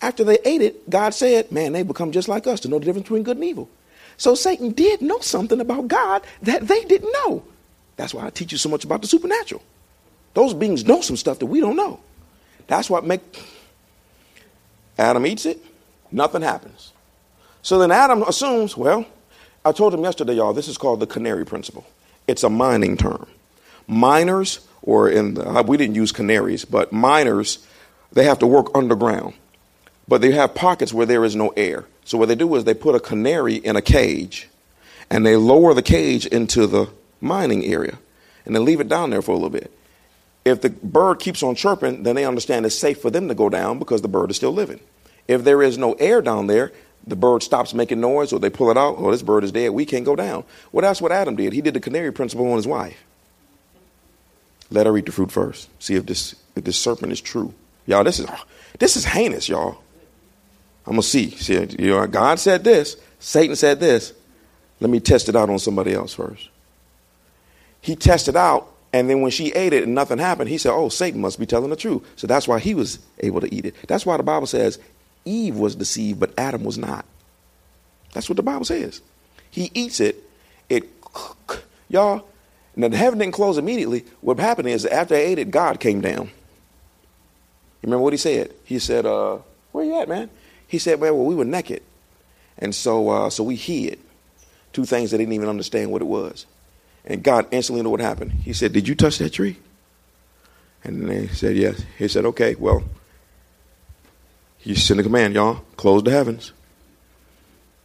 [0.00, 2.84] After they ate it, God said, man, they become just like us to know the
[2.84, 3.68] difference between good and evil.
[4.16, 7.42] So Satan did know something about God that they didn't know.
[7.96, 9.62] That's why I teach you so much about the supernatural.
[10.34, 12.00] Those beings know some stuff that we don't know.
[12.68, 13.20] That's what make
[14.98, 15.64] Adam eats it,
[16.10, 16.92] nothing happens.
[17.62, 19.06] So then Adam assumes, well,
[19.64, 21.86] I told him yesterday, y'all, this is called the canary principle.
[22.26, 23.26] It's a mining term.
[23.86, 27.66] Miners, or in the, uh, we didn't use canaries, but miners,
[28.12, 29.34] they have to work underground.
[30.06, 31.84] But they have pockets where there is no air.
[32.04, 34.48] So what they do is they put a canary in a cage
[35.10, 36.88] and they lower the cage into the
[37.20, 37.98] mining area
[38.46, 39.70] and they leave it down there for a little bit.
[40.48, 43.48] If the bird keeps on chirping, then they understand it's safe for them to go
[43.48, 44.80] down because the bird is still living.
[45.26, 46.72] If there is no air down there,
[47.06, 49.70] the bird stops making noise or they pull it out, oh, this bird is dead,
[49.70, 50.44] we can't go down.
[50.72, 51.52] Well, that's what Adam did.
[51.52, 53.02] He did the canary principle on his wife.
[54.70, 55.68] Let her eat the fruit first.
[55.82, 57.54] See if this, if this serpent is true.
[57.86, 58.26] Y'all, this is
[58.78, 59.78] this is heinous, y'all.
[60.86, 61.30] I'm gonna see.
[61.30, 64.12] See, you know, God said this, Satan said this.
[64.80, 66.50] Let me test it out on somebody else first.
[67.80, 70.88] He tested out, and then when she ate it and nothing happened, he said, Oh,
[70.88, 72.06] Satan must be telling the truth.
[72.16, 73.74] So that's why he was able to eat it.
[73.86, 74.78] That's why the Bible says
[75.24, 77.04] Eve was deceived, but Adam was not.
[78.14, 79.02] That's what the Bible says.
[79.50, 80.22] He eats it,
[80.68, 80.88] it
[81.88, 82.26] y'all,
[82.76, 84.04] now the heaven didn't close immediately.
[84.20, 86.26] What happened is after I ate it, God came down.
[86.26, 88.54] You remember what he said?
[88.64, 89.38] He said, uh,
[89.72, 90.30] where you at, man?
[90.66, 91.82] He said, Man, well, we were naked.
[92.58, 93.98] And so uh, so we hid
[94.72, 96.46] two things that didn't even understand what it was.
[97.08, 98.32] And God instantly knew what happened.
[98.32, 99.56] He said, Did you touch that tree?
[100.84, 101.82] And they said, Yes.
[101.96, 102.84] He said, Okay, well,
[104.58, 106.52] he sent a command, y'all, close the heavens.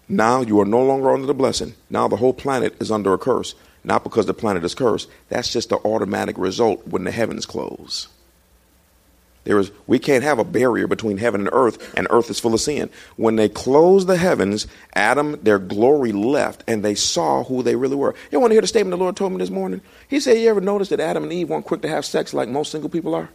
[0.10, 1.74] Now you are no longer under the blessing.
[1.90, 3.56] Now the whole planet is under a curse.
[3.86, 5.10] Not because the planet is cursed.
[5.30, 8.10] That's just the automatic result when the heavens close.
[9.46, 12.54] There is, we can't have a barrier between heaven and earth, and earth is full
[12.54, 12.90] of sin.
[13.18, 17.98] When they closed the heavens, Adam, their glory left, and they saw who they really
[17.98, 18.16] were.
[18.32, 19.82] You want to hear the statement the Lord told me this morning?
[20.08, 22.48] He said, You ever notice that Adam and Eve weren't quick to have sex like
[22.48, 23.30] most single people are?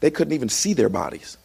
[0.00, 1.38] They couldn't even see their bodies.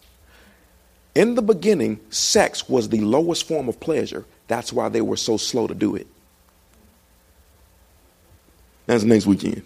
[1.15, 4.26] In the beginning, sex was the lowest form of pleasure.
[4.47, 6.08] That's why they were so slow to do it.
[8.86, 9.63] That's next weekend.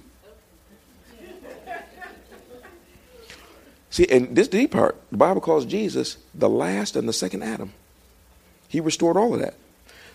[3.90, 7.74] See, and this deep part, the Bible calls Jesus the last and the second Adam.
[8.68, 9.56] He restored all of that.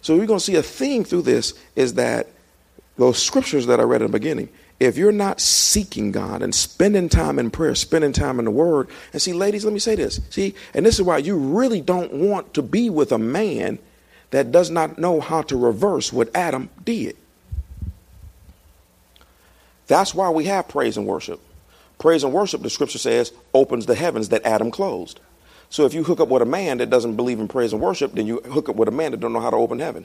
[0.02, 2.28] So we're going to see a theme through this is that
[2.96, 7.08] those scriptures that I read in the beginning, if you're not seeking God and spending
[7.08, 10.20] time in prayer, spending time in the Word, and see, ladies, let me say this.
[10.28, 13.78] See, and this is why you really don't want to be with a man
[14.30, 17.16] that does not know how to reverse what Adam did.
[19.86, 21.40] That's why we have praise and worship.
[22.02, 25.20] Praise and worship, the scripture says, opens the heavens that Adam closed.
[25.70, 28.10] So if you hook up with a man that doesn't believe in praise and worship,
[28.12, 30.04] then you hook up with a man that don't know how to open heaven.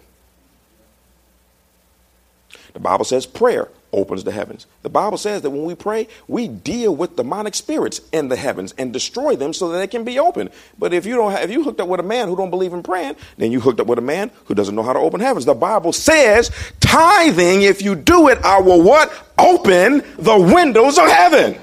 [2.73, 4.67] The Bible says prayer opens the heavens.
[4.83, 8.75] The Bible says that when we pray, we deal with demonic spirits in the heavens
[8.77, 10.51] and destroy them so that they can be open.
[10.77, 12.73] But if you don't have, if you hooked up with a man who don't believe
[12.73, 15.19] in praying, then you hooked up with a man who doesn't know how to open
[15.19, 15.45] heavens.
[15.45, 19.11] The Bible says tithing, if you do it, I will what?
[19.39, 21.59] Open the windows of heaven.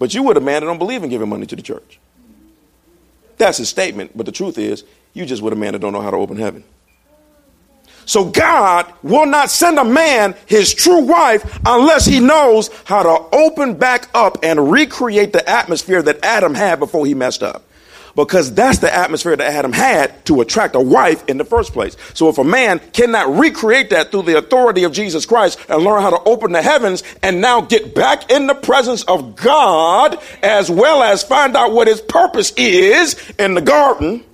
[0.00, 2.00] But you were a man that don't believe in giving money to the church.
[3.36, 4.16] That's his statement.
[4.16, 4.82] But the truth is,
[5.12, 6.64] you just with a man that don't know how to open heaven.
[8.06, 13.36] So God will not send a man his true wife unless he knows how to
[13.36, 17.62] open back up and recreate the atmosphere that Adam had before he messed up
[18.14, 21.96] because that's the atmosphere that Adam had to attract a wife in the first place.
[22.14, 26.02] So if a man cannot recreate that through the authority of Jesus Christ and learn
[26.02, 30.70] how to open the heavens and now get back in the presence of God as
[30.70, 34.24] well as find out what his purpose is in the garden,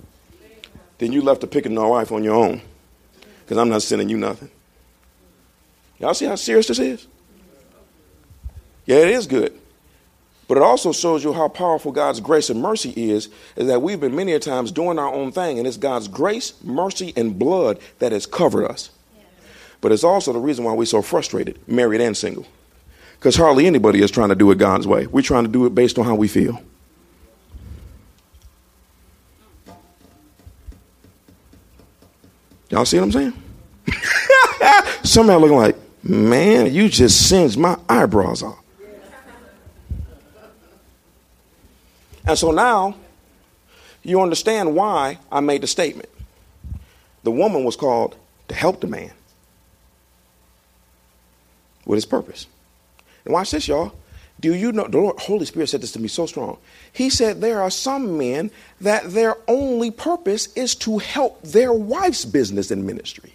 [0.97, 2.61] then you left to picking a wife on your own
[3.41, 4.49] because I'm not sending you nothing.
[5.99, 7.07] Y'all see how serious this is?
[8.85, 9.57] Yeah, it is good.
[10.47, 13.99] But it also shows you how powerful God's grace and mercy is, is that we've
[13.99, 17.79] been many a times doing our own thing, and it's God's grace, mercy, and blood
[17.99, 18.89] that has covered us.
[19.81, 22.47] But it's also the reason why we're so frustrated, married and single.
[23.19, 25.07] Because hardly anybody is trying to do it God's way.
[25.07, 26.61] We're trying to do it based on how we feel.
[32.69, 33.33] Y'all see what I'm saying?
[35.03, 38.59] Some are looking like, man, you just singed my eyebrows off.
[42.27, 42.95] And so now
[44.03, 46.09] you understand why I made the statement.
[47.23, 48.15] The woman was called
[48.49, 49.11] to help the man
[51.85, 52.47] with his purpose.
[53.25, 53.93] And watch this, y'all.
[54.39, 56.57] Do you know the Lord, Holy Spirit said this to me so strong?
[56.93, 62.23] He said there are some men that their only purpose is to help their wife's
[62.23, 63.33] business and ministry.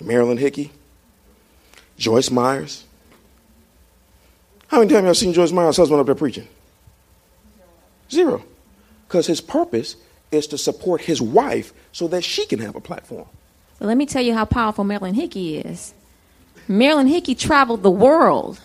[0.00, 0.72] Marilyn Hickey,
[1.98, 2.84] Joyce Myers,
[4.72, 6.48] how many times have y'all seen Joyce Myers' husband up there preaching?
[8.10, 8.42] Zero.
[9.06, 9.96] Because his purpose
[10.30, 13.26] is to support his wife so that she can have a platform.
[13.78, 15.92] Well, let me tell you how powerful Marilyn Hickey is.
[16.68, 18.60] Marilyn Hickey traveled the world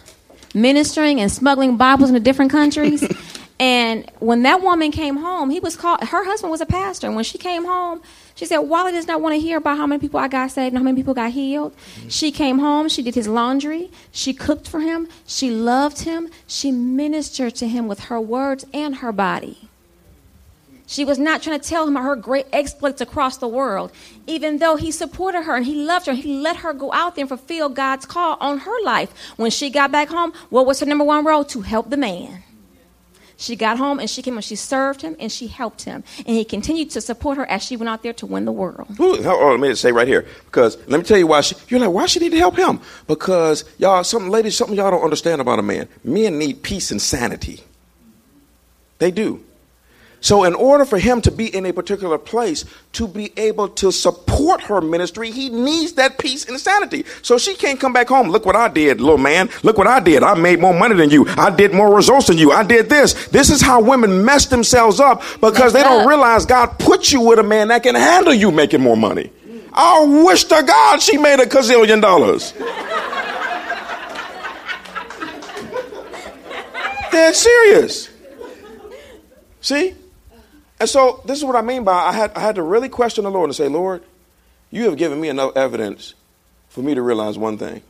[0.54, 3.06] ministering and smuggling Bibles into different countries.
[3.60, 7.08] and when that woman came home, he was called, her husband was a pastor.
[7.08, 8.02] And when she came home,
[8.38, 10.68] she said, Wally does not want to hear about how many people I got saved
[10.68, 11.76] and how many people got healed.
[11.76, 12.10] Mm-hmm.
[12.10, 16.72] She came home, she did his laundry, she cooked for him, she loved him, she
[16.72, 19.68] ministered to him with her words and her body.
[20.86, 23.92] She was not trying to tell him her great exploits across the world,
[24.28, 26.14] even though he supported her and he loved her.
[26.14, 29.12] He let her go out there and fulfill God's call on her life.
[29.38, 31.44] When she got back home, what was her number one role?
[31.46, 32.44] To help the man.
[33.40, 36.04] She got home and she came and she served him and she helped him.
[36.18, 38.88] And he continued to support her as she went out there to win the world.
[39.00, 40.26] Ooh, oh, let me say right here.
[40.46, 42.80] Because let me tell you why she, you're like, why she need to help him?
[43.06, 45.88] Because y'all, some ladies, something y'all don't understand about a man.
[46.04, 47.64] Men need peace and sanity.
[48.98, 49.46] They do.
[50.20, 53.92] So, in order for him to be in a particular place to be able to
[53.92, 57.06] support her ministry, he needs that peace and sanity.
[57.22, 58.30] So, she can't come back home.
[58.30, 59.50] Look what I did, little man.
[59.62, 60.24] Look what I did.
[60.24, 61.28] I made more money than you.
[61.30, 62.52] I did more results than you.
[62.52, 63.28] I did this.
[63.28, 67.38] This is how women mess themselves up because they don't realize God put you with
[67.38, 69.32] a man that can handle you making more money.
[69.72, 72.54] I wish to God she made a gazillion dollars.
[77.12, 78.10] Dead serious.
[79.62, 79.94] See?
[80.80, 83.24] And so this is what I mean by I had, I had to really question
[83.24, 84.04] the Lord and say, Lord,
[84.70, 86.14] you have given me enough evidence
[86.70, 87.82] for me to realize one thing.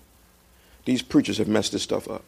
[0.85, 2.23] These preachers have messed this stuff up.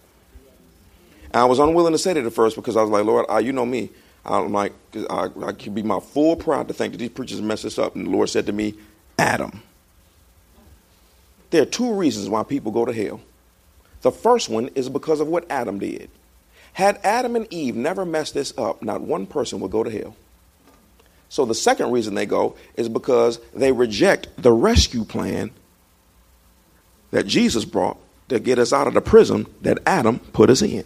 [1.26, 3.40] And I was unwilling to say that at first because I was like, Lord, I,
[3.40, 3.90] you know me.
[4.26, 4.74] I'm like,
[5.10, 7.96] I, I can be my full pride to think that these preachers messed this up.
[7.96, 8.74] And the Lord said to me,
[9.18, 9.64] Adam.
[11.52, 13.22] There are two reasons why people go to hell.
[14.02, 16.10] The first one is because of what Adam did.
[16.74, 20.16] Had Adam and Eve never messed this up, not one person would go to hell.
[21.30, 25.52] So the second reason they go is because they reject the rescue plan
[27.12, 27.98] that Jesus brought
[28.30, 30.84] to get us out of the prison that Adam put us in.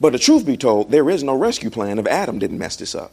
[0.00, 2.94] But the truth be told, there is no rescue plan if Adam didn't mess this
[2.94, 3.12] up.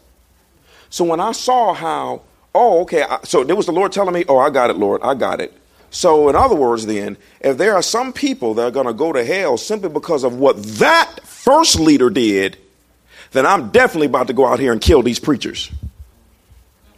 [0.90, 2.22] So when I saw how,
[2.56, 5.02] oh, okay, I, so there was the Lord telling me, oh, I got it, Lord,
[5.04, 5.54] I got it.
[5.90, 9.14] So, in other words, then, if there are some people that are going to go
[9.14, 12.58] to hell simply because of what that first leader did,
[13.32, 15.72] then I'm definitely about to go out here and kill these preachers.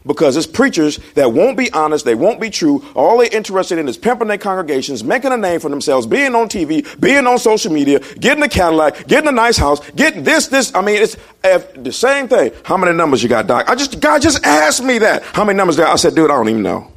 [0.05, 2.85] Because it's preachers that won't be honest, they won't be true.
[2.95, 6.47] All they're interested in is pimping their congregations, making a name for themselves, being on
[6.47, 10.73] TV, being on social media, getting a Cadillac, getting a nice house, getting this, this.
[10.73, 12.53] I mean, it's the same thing.
[12.63, 13.69] How many numbers you got, Doc?
[13.69, 15.21] I just, God just asked me that.
[15.23, 15.87] How many numbers there?
[15.87, 16.91] I said, dude, I don't even know.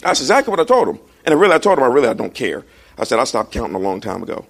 [0.00, 0.98] That's exactly what I told him.
[1.24, 2.64] And really, I told him, I really, I don't care.
[2.98, 4.46] I said, I stopped counting a long time ago.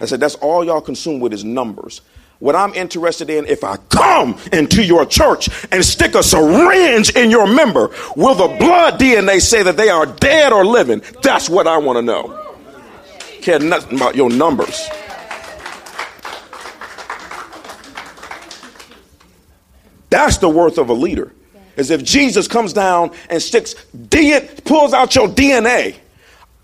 [0.00, 2.00] I said, that's all y'all consume with is numbers.
[2.38, 7.30] What I'm interested in, if I come into your church and stick a syringe in
[7.30, 11.02] your member, will the blood DNA say that they are dead or living?
[11.22, 12.54] That's what I want to know.
[13.40, 14.88] Care nothing about your numbers.
[20.10, 21.32] That's the worth of a leader.
[21.76, 23.74] Is if Jesus comes down and sticks,
[24.64, 25.96] pulls out your DNA,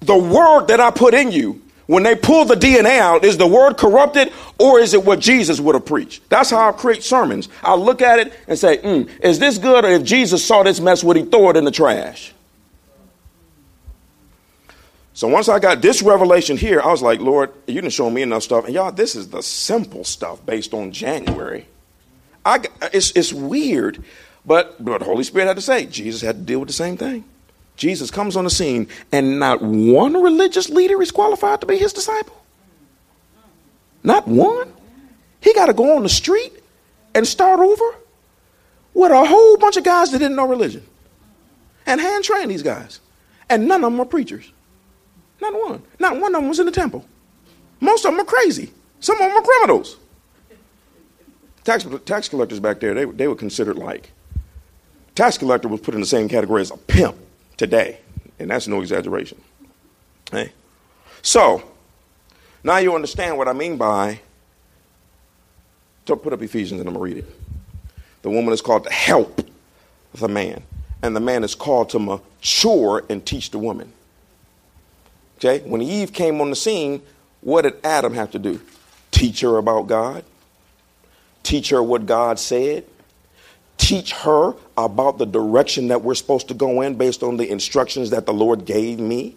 [0.00, 3.46] the word that I put in you, when they pull the DNA out, is the
[3.46, 6.28] word corrupted or is it what Jesus would have preached?
[6.30, 7.48] That's how I create sermons.
[7.62, 9.84] I look at it and say, mm, is this good?
[9.84, 12.32] Or if Jesus saw this mess, would he throw it in the trash?
[15.14, 18.22] So once I got this revelation here, I was like, Lord, you didn't show me
[18.22, 18.64] enough stuff.
[18.64, 21.66] And y'all, this is the simple stuff based on January.
[22.44, 24.02] I, it's, it's weird,
[24.46, 27.24] but, but Holy Spirit had to say, Jesus had to deal with the same thing.
[27.76, 31.92] Jesus comes on the scene, and not one religious leader is qualified to be his
[31.92, 32.36] disciple.
[34.02, 34.72] Not one.
[35.40, 36.52] He got to go on the street
[37.14, 37.96] and start over
[38.94, 40.84] with a whole bunch of guys that didn't know religion
[41.86, 43.00] and hand train these guys.
[43.48, 44.50] And none of them are preachers.
[45.40, 45.82] Not one.
[45.98, 47.04] Not one of them was in the temple.
[47.80, 48.72] Most of them are crazy.
[49.00, 49.96] Some of them are criminals.
[51.64, 54.12] Tax, tax collectors back there, they, they were considered like,
[55.14, 57.16] tax collector was put in the same category as a pimp
[57.62, 57.96] today.
[58.40, 59.40] And that's no exaggeration.
[60.28, 60.50] Okay?
[61.22, 61.62] So,
[62.64, 64.18] now you understand what I mean by.
[66.08, 67.30] So put up Ephesians and I'm going to read it.
[68.22, 69.48] The woman is called to help
[70.14, 70.64] the man,
[71.02, 73.92] and the man is called to mature and teach the woman.
[75.38, 75.60] Okay?
[75.60, 77.00] When Eve came on the scene,
[77.42, 78.60] what did Adam have to do?
[79.12, 80.24] Teach her about God,
[81.44, 82.84] teach her what God said,
[83.78, 88.10] teach her about the direction that we're supposed to go in based on the instructions
[88.10, 89.36] that the Lord gave me.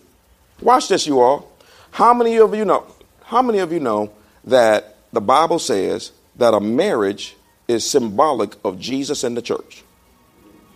[0.62, 1.52] Watch this, you all.
[1.92, 2.86] How many of you know?
[3.24, 4.12] How many of you know
[4.44, 7.36] that the Bible says that a marriage
[7.68, 9.84] is symbolic of Jesus and the church?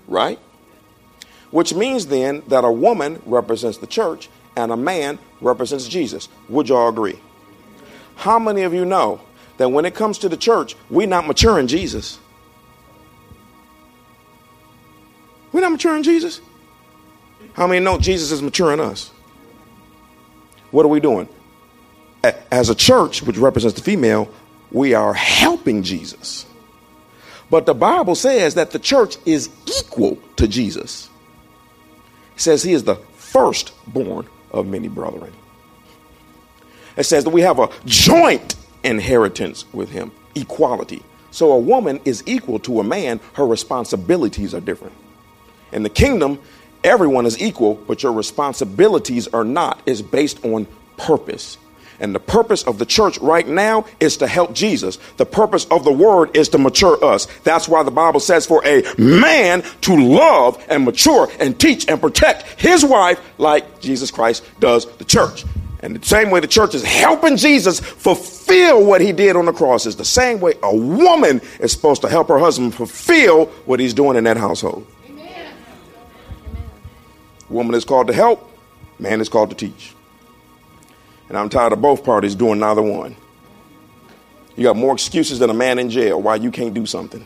[0.08, 0.40] Right?
[1.52, 6.28] Which means then that a woman represents the church and a man represents Jesus.
[6.50, 7.20] Would y'all agree?
[8.16, 9.22] How many of you know
[9.58, 12.20] that when it comes to the church, we're not maturing Jesus?
[15.52, 16.42] We're not mature in Jesus.
[17.54, 19.12] How many know Jesus is maturing us?
[20.72, 21.28] What are we doing?
[22.52, 24.30] As a church, which represents the female,
[24.72, 26.46] we are helping Jesus.
[27.50, 31.10] But the Bible says that the church is equal to Jesus.
[32.36, 35.34] It says he is the firstborn of many brethren.
[36.96, 41.02] It says that we have a joint inheritance with him, equality.
[41.32, 44.94] So a woman is equal to a man, her responsibilities are different.
[45.72, 46.40] In the kingdom,
[46.84, 49.82] everyone is equal, but your responsibilities are not.
[49.86, 50.68] It's based on
[50.98, 51.58] purpose.
[52.00, 54.98] And the purpose of the church right now is to help Jesus.
[55.18, 57.28] The purpose of the word is to mature us.
[57.44, 62.00] That's why the Bible says for a man to love and mature and teach and
[62.00, 65.44] protect his wife like Jesus Christ does the church.
[65.82, 69.54] And the same way the church is helping Jesus fulfill what he did on the
[69.54, 73.80] cross is the same way a woman is supposed to help her husband fulfill what
[73.80, 74.86] he's doing in that household.
[77.50, 78.52] Woman is called to help,
[79.00, 79.94] man is called to teach.
[81.28, 83.16] And I'm tired of both parties doing neither one.
[84.56, 87.26] You got more excuses than a man in jail why you can't do something.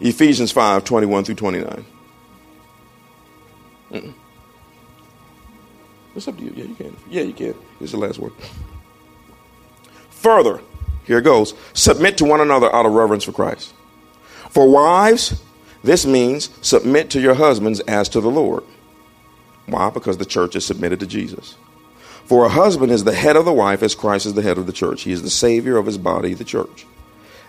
[0.00, 1.86] Ephesians 5 21 through 29.
[3.92, 4.14] Mm-mm.
[6.16, 6.52] It's up to you.
[6.54, 6.96] Yeah, you can.
[7.08, 7.54] Yeah, you can.
[7.80, 8.32] Is the last word.
[10.10, 10.60] Further,
[11.04, 13.74] here it goes submit to one another out of reverence for Christ.
[14.50, 15.42] For wives,
[15.82, 18.64] this means submit to your husbands as to the Lord.
[19.66, 19.90] Why?
[19.90, 21.56] Because the church is submitted to Jesus.
[22.24, 24.66] For a husband is the head of the wife as Christ is the head of
[24.66, 25.02] the church.
[25.02, 26.86] He is the Savior of his body, the church.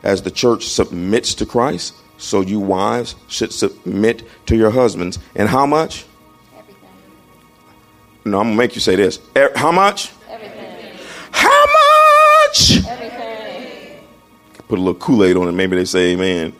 [0.03, 5.19] As the church submits to Christ, so you wives should submit to your husbands.
[5.35, 6.05] And how much?
[6.55, 6.89] Everything.
[8.25, 9.19] No, I'm going to make you say this.
[9.55, 10.11] How much?
[10.29, 10.97] Everything.
[11.31, 12.85] How much?
[12.85, 13.99] Everything.
[14.67, 15.51] Put a little Kool Aid on it.
[15.53, 16.53] Maybe they say amen.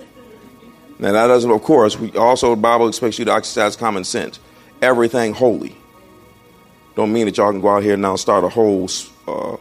[0.99, 4.39] Now, that doesn't, of course, we also, the Bible expects you to exercise common sense.
[4.85, 5.75] Everything holy.
[6.95, 8.87] Don't mean that y'all can go out here and now start a whole
[9.27, 9.57] uh,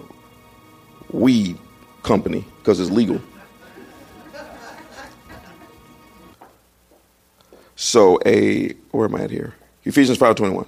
[1.12, 1.57] weed
[2.03, 3.18] company because it's legal.
[7.75, 9.55] So a where am I at here?
[9.85, 10.66] Ephesians five twenty one.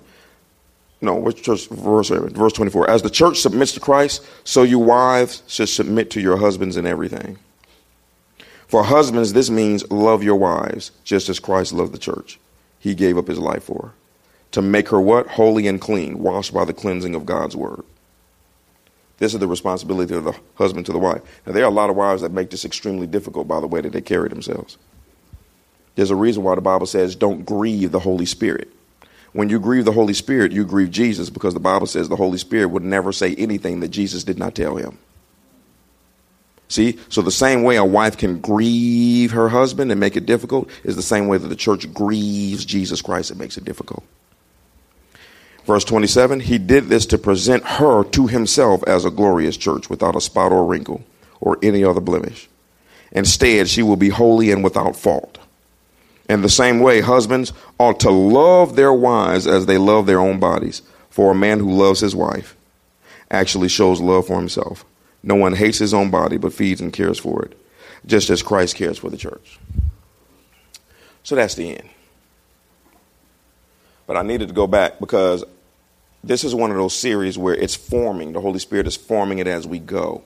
[1.02, 2.88] No, which verse verse twenty four.
[2.88, 6.86] As the church submits to Christ, so you wives should submit to your husbands in
[6.86, 7.38] everything.
[8.68, 12.40] For husbands, this means love your wives, just as Christ loved the church.
[12.78, 13.92] He gave up his life for her
[14.52, 15.26] to make her what?
[15.26, 17.82] Holy and clean, washed by the cleansing of God's word.
[19.18, 21.22] This is the responsibility of the husband to the wife.
[21.46, 23.80] Now, there are a lot of wives that make this extremely difficult by the way
[23.80, 24.76] that they carry themselves.
[25.94, 28.70] There's a reason why the Bible says don't grieve the Holy Spirit.
[29.32, 32.38] When you grieve the Holy Spirit, you grieve Jesus because the Bible says the Holy
[32.38, 34.98] Spirit would never say anything that Jesus did not tell him.
[36.68, 40.68] See, so the same way a wife can grieve her husband and make it difficult
[40.84, 44.04] is the same way that the church grieves Jesus Christ and makes it difficult.
[45.66, 50.16] Verse 27 He did this to present her to himself as a glorious church without
[50.16, 51.04] a spot or wrinkle
[51.40, 52.48] or any other blemish.
[53.12, 55.38] Instead, she will be holy and without fault.
[56.28, 60.40] In the same way, husbands ought to love their wives as they love their own
[60.40, 60.82] bodies.
[61.10, 62.56] For a man who loves his wife
[63.30, 64.84] actually shows love for himself.
[65.22, 67.58] No one hates his own body, but feeds and cares for it,
[68.04, 69.58] just as Christ cares for the church.
[71.22, 71.88] So that's the end.
[74.06, 75.42] But I needed to go back because
[76.26, 78.32] this is one of those series where it's forming.
[78.32, 80.24] The Holy Spirit is forming it as we go.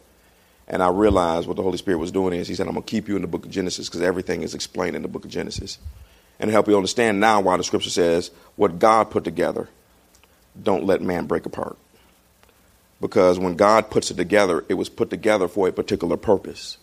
[0.66, 2.90] And I realized what the Holy Spirit was doing is He said, I'm going to
[2.90, 5.30] keep you in the book of Genesis because everything is explained in the book of
[5.30, 5.78] Genesis.
[6.38, 9.68] And help you understand now why the scripture says, what God put together,
[10.60, 11.76] don't let man break apart.
[13.00, 16.78] Because when God puts it together, it was put together for a particular purpose.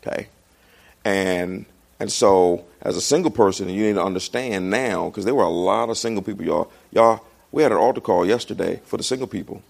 [0.00, 0.28] Okay?
[1.04, 1.66] And
[1.98, 5.48] and so as a single person, you need to understand now, because there were a
[5.48, 6.70] lot of single people, y'all.
[6.92, 7.24] Y'all
[7.56, 9.62] we had an altar call yesterday for the single people.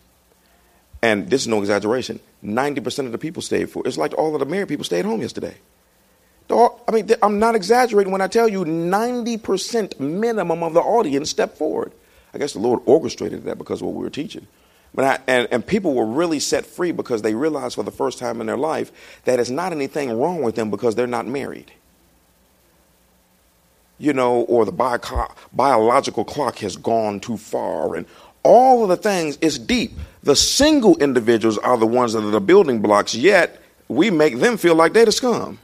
[1.03, 2.19] And this is no exaggeration.
[2.43, 5.21] 90% of the people stayed for It's like all of the married people stayed home
[5.21, 5.55] yesterday.
[6.51, 11.57] I mean, I'm not exaggerating when I tell you 90% minimum of the audience stepped
[11.57, 11.93] forward.
[12.35, 14.49] I guess the Lord orchestrated that because of what we were teaching.
[14.93, 18.19] But I, and, and people were really set free because they realized for the first
[18.19, 18.91] time in their life
[19.27, 21.71] that it's not anything wrong with them because they're not married
[23.99, 24.99] you know, or the bio-
[25.53, 28.07] biological clock has gone too far, and
[28.43, 29.93] all of the things, it's deep.
[30.23, 34.57] The single individuals are the ones that are the building blocks, yet we make them
[34.57, 35.59] feel like they're the scum.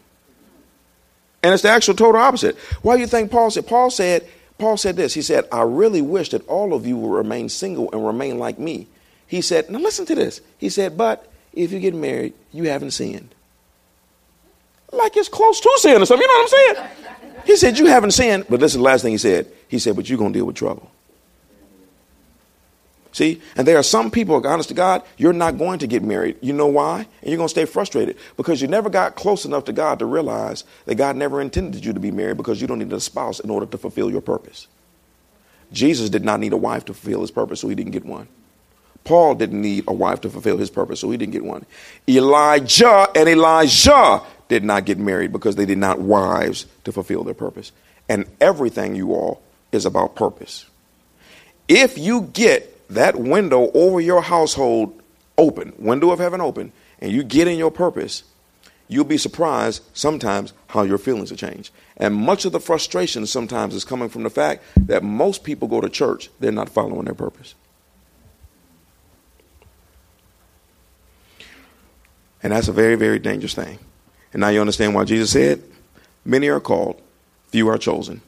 [1.43, 2.57] And it's the actual total opposite.
[2.83, 3.67] Why do you think Paul said?
[3.67, 4.29] Paul said,
[4.59, 5.13] Paul said this.
[5.13, 8.59] He said, I really wish that all of you will remain single and remain like
[8.59, 8.87] me.
[9.27, 10.41] He said, now listen to this.
[10.59, 13.35] He said, but if you get married, you haven't sinned.
[14.93, 16.23] Like it's close to sin or something.
[16.23, 16.89] You know what I'm saying?
[17.45, 18.47] He said, You haven't sinned.
[18.49, 19.51] But is the last thing he said.
[19.69, 20.91] He said, But you're going to deal with trouble.
[23.13, 23.43] See?
[23.57, 26.37] And there are some people, honest to God, you're not going to get married.
[26.41, 27.01] You know why?
[27.21, 30.07] And you're going to stay frustrated because you never got close enough to God to
[30.07, 33.39] realize that God never intended you to be married because you don't need a spouse
[33.39, 34.67] in order to fulfill your purpose.
[35.73, 38.29] Jesus did not need a wife to fulfill his purpose, so he didn't get one.
[39.05, 41.67] Paul didn't need a wife to fulfill his purpose, so he didn't get one.
[42.09, 44.23] Elijah and Elisha
[44.53, 47.73] did not get married because they did not wives to fulfill their purpose.
[48.09, 49.43] And everything, you all,
[49.73, 50.67] is about purpose.
[51.69, 55.01] If you get that window over your household
[55.39, 58.25] open, window of heaven open, and you get in your purpose,
[58.89, 61.73] you'll be surprised sometimes how your feelings will change.
[61.97, 65.81] And much of the frustration sometimes is coming from the fact that most people go
[65.81, 67.55] to church, they're not following their purpose.
[72.43, 73.79] And that's a very, very dangerous thing.
[74.33, 75.63] And now you understand why Jesus said,
[76.25, 77.01] Many are called,
[77.49, 78.23] few are chosen.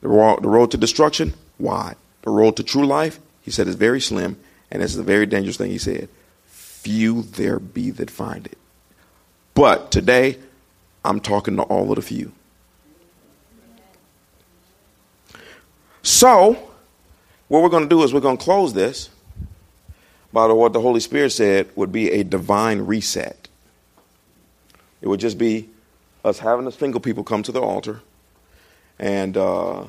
[0.00, 1.96] The road, to destruction, wide.
[2.22, 4.36] The road to true life, he said, is very slim.
[4.70, 6.08] And it's a very dangerous thing he said.
[6.46, 8.58] Few there be that find it.
[9.54, 10.38] But today,
[11.04, 12.32] I'm talking to all of the few.
[16.02, 16.70] So,
[17.48, 19.10] what we're going to do is we're going to close this
[20.32, 23.41] by what the Holy Spirit said would be a divine reset.
[25.02, 25.68] It would just be
[26.24, 28.00] us having the single people come to the altar,
[28.98, 29.84] and uh,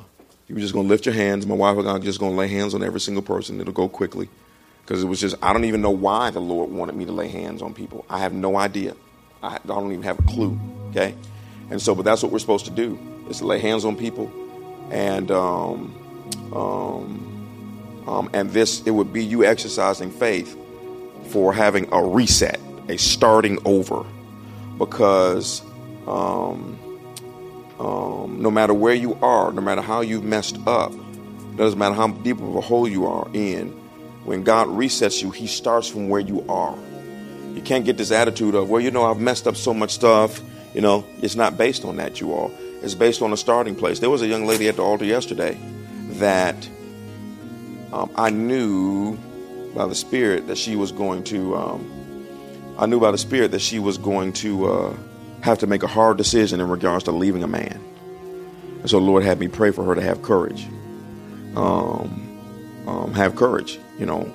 [0.48, 1.46] you were just going to lift your hands.
[1.46, 3.60] My wife and I just going to lay hands on every single person.
[3.60, 4.28] It'll go quickly
[4.82, 7.28] because it was just I don't even know why the Lord wanted me to lay
[7.28, 8.04] hands on people.
[8.10, 8.96] I have no idea.
[9.42, 10.58] I don't even have a clue.
[10.90, 11.14] Okay,
[11.70, 12.98] and so but that's what we're supposed to do
[13.28, 14.32] is to lay hands on people,
[14.90, 15.94] and um,
[16.52, 20.58] um, um, and this it would be you exercising faith
[21.28, 22.58] for having a reset,
[22.88, 24.04] a starting over
[24.78, 25.62] because
[26.06, 26.78] um,
[27.78, 30.92] um, no matter where you are, no matter how you've messed up,
[31.56, 33.68] doesn't matter how deep of a hole you are in,
[34.24, 36.76] when God resets you, He starts from where you are.
[37.54, 40.40] You can't get this attitude of, well, you know, I've messed up so much stuff.
[40.74, 42.50] You know, it's not based on that, you all.
[42.82, 44.00] It's based on a starting place.
[44.00, 45.56] There was a young lady at the altar yesterday
[46.18, 46.56] that
[47.92, 49.16] um, I knew
[49.74, 51.56] by the Spirit that she was going to.
[51.56, 52.03] Um,
[52.78, 54.96] I knew by the Spirit that she was going to uh,
[55.42, 57.80] have to make a hard decision in regards to leaving a man.
[58.80, 60.66] And so the Lord had me pray for her to have courage.
[61.56, 62.24] Um,
[62.86, 64.30] um, have courage, you know.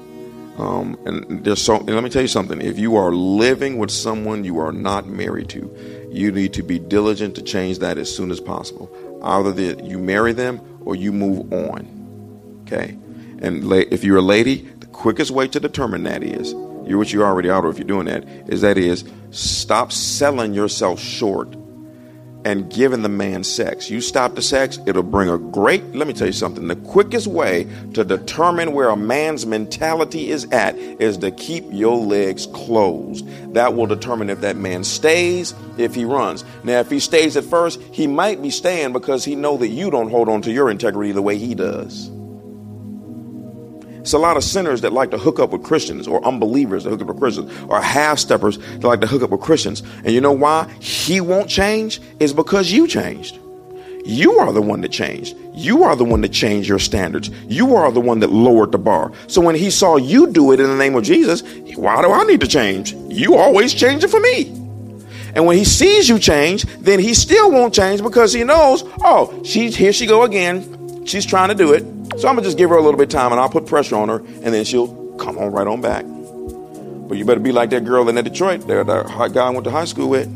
[0.58, 1.78] Um, and there's so.
[1.78, 2.62] And let me tell you something.
[2.62, 6.80] If you are living with someone you are not married to, you need to be
[6.80, 8.90] diligent to change that as soon as possible.
[9.22, 12.62] Either that you marry them or you move on.
[12.64, 12.98] Okay.
[13.42, 16.54] And if you're a lady, the quickest way to determine that is
[16.90, 21.00] you're what you already are if you're doing that, is that is stop selling yourself
[21.00, 21.56] short
[22.46, 23.90] and giving the man sex.
[23.90, 26.68] You stop the sex, it'll bring a great, let me tell you something.
[26.68, 31.98] The quickest way to determine where a man's mentality is at is to keep your
[31.98, 33.28] legs closed.
[33.54, 36.46] That will determine if that man stays, if he runs.
[36.64, 39.92] Now, if he stays at first, he might be staying because he know that you
[39.92, 42.10] don't hold on to your integrity the way he does.
[44.10, 46.90] It's a lot of sinners that like to hook up with Christians or unbelievers that
[46.90, 49.84] hook up with Christians or half steppers that like to hook up with Christians.
[50.04, 52.02] And you know why he won't change?
[52.20, 53.38] Is because you changed.
[54.06, 55.38] You are the one that changed.
[55.54, 57.30] You are the one that changed your standards.
[57.48, 59.12] You are the one that lowered the bar.
[59.28, 61.44] So when he saw you do it in the name of Jesus,
[61.76, 62.94] why do I need to change?
[63.10, 64.48] You always change it for me.
[65.36, 69.40] And when he sees you change, then he still won't change because he knows, oh,
[69.44, 71.06] she's here she go again.
[71.06, 71.99] She's trying to do it.
[72.20, 73.96] So I'm gonna just give her a little bit of time and I'll put pressure
[73.96, 76.04] on her and then she'll come on right on back.
[77.08, 79.64] But you better be like that girl in that Detroit there, that guy I went
[79.64, 80.28] to high school with.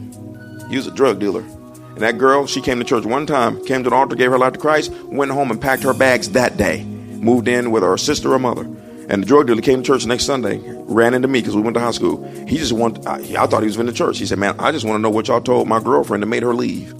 [0.69, 1.41] He was a drug dealer.
[1.41, 4.39] And that girl, she came to church one time, came to the altar, gave her
[4.39, 6.85] life to Christ, went home and packed her bags that day.
[6.85, 8.63] Moved in with her sister or mother.
[8.63, 11.73] And the drug dealer came to church next Sunday, ran into me because we went
[11.73, 12.23] to high school.
[12.47, 14.19] He just wanted, I, I thought he was in the church.
[14.19, 16.43] He said, Man, I just want to know what y'all told my girlfriend that made
[16.43, 16.93] her leave.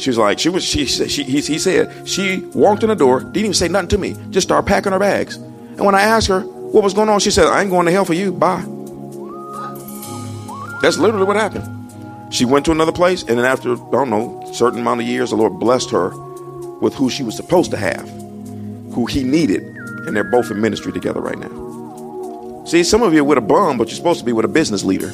[0.00, 3.20] She was like, she was, she, she, he, he said, she walked in the door,
[3.20, 5.36] didn't even say nothing to me, just started packing her bags.
[5.36, 7.92] And when I asked her what was going on, she said, I ain't going to
[7.92, 8.32] hell for you.
[8.32, 8.64] Bye.
[10.80, 12.32] That's literally what happened.
[12.32, 15.30] She went to another place, and then after, I don't know, certain amount of years,
[15.30, 16.16] the Lord blessed her
[16.78, 18.08] with who she was supposed to have,
[18.94, 19.62] who he needed,
[20.06, 22.64] and they're both in ministry together right now.
[22.64, 24.48] See, some of you are with a bum, but you're supposed to be with a
[24.48, 25.12] business leader.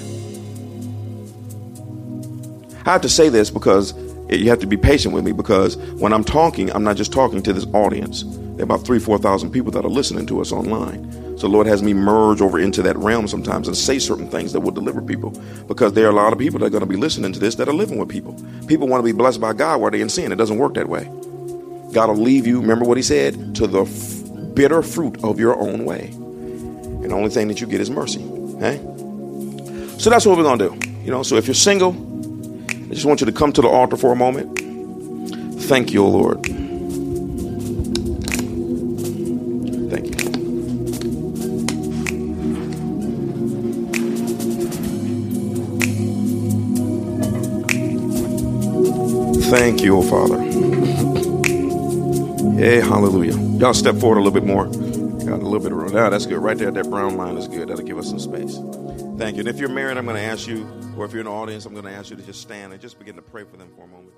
[2.87, 6.12] I have to say this because you have to be patient with me because when
[6.12, 8.24] I'm talking, I'm not just talking to this audience.
[8.24, 11.39] There are about three, four thousand people that are listening to us online.
[11.39, 14.61] So Lord has me merge over into that realm sometimes and say certain things that
[14.61, 15.31] will deliver people
[15.68, 17.57] because there are a lot of people that are going to be listening to this
[17.57, 18.35] that are living with people.
[18.66, 20.33] People want to be blessed by God while they're in sin.
[20.33, 21.05] It doesn't work that way.
[21.93, 25.59] God will leave you, remember what he said, to the f- bitter fruit of your
[25.59, 26.09] own way.
[26.09, 28.24] And the only thing that you get is mercy.
[28.57, 28.79] Okay?
[29.99, 30.91] So that's what we're going to do.
[31.05, 31.93] You know, so if you're single,
[32.87, 34.59] I just want you to come to the altar for a moment.
[35.62, 36.45] Thank you, O Lord.
[39.91, 40.16] Thank you.
[49.51, 50.39] Thank you, O Father.
[52.57, 53.37] Hey, hallelujah.
[53.59, 54.66] Y'all step forward a little bit more.
[54.66, 55.93] Got a little bit of room.
[55.93, 56.39] Now that's good.
[56.39, 57.68] Right there, that brown line is good.
[57.68, 58.57] That'll give us some space.
[59.18, 59.41] Thank you.
[59.41, 60.64] And if you're married, I'm going to ask you,
[60.97, 62.80] or if you're in the audience, I'm going to ask you to just stand and
[62.80, 64.14] just begin to pray for them for a moment.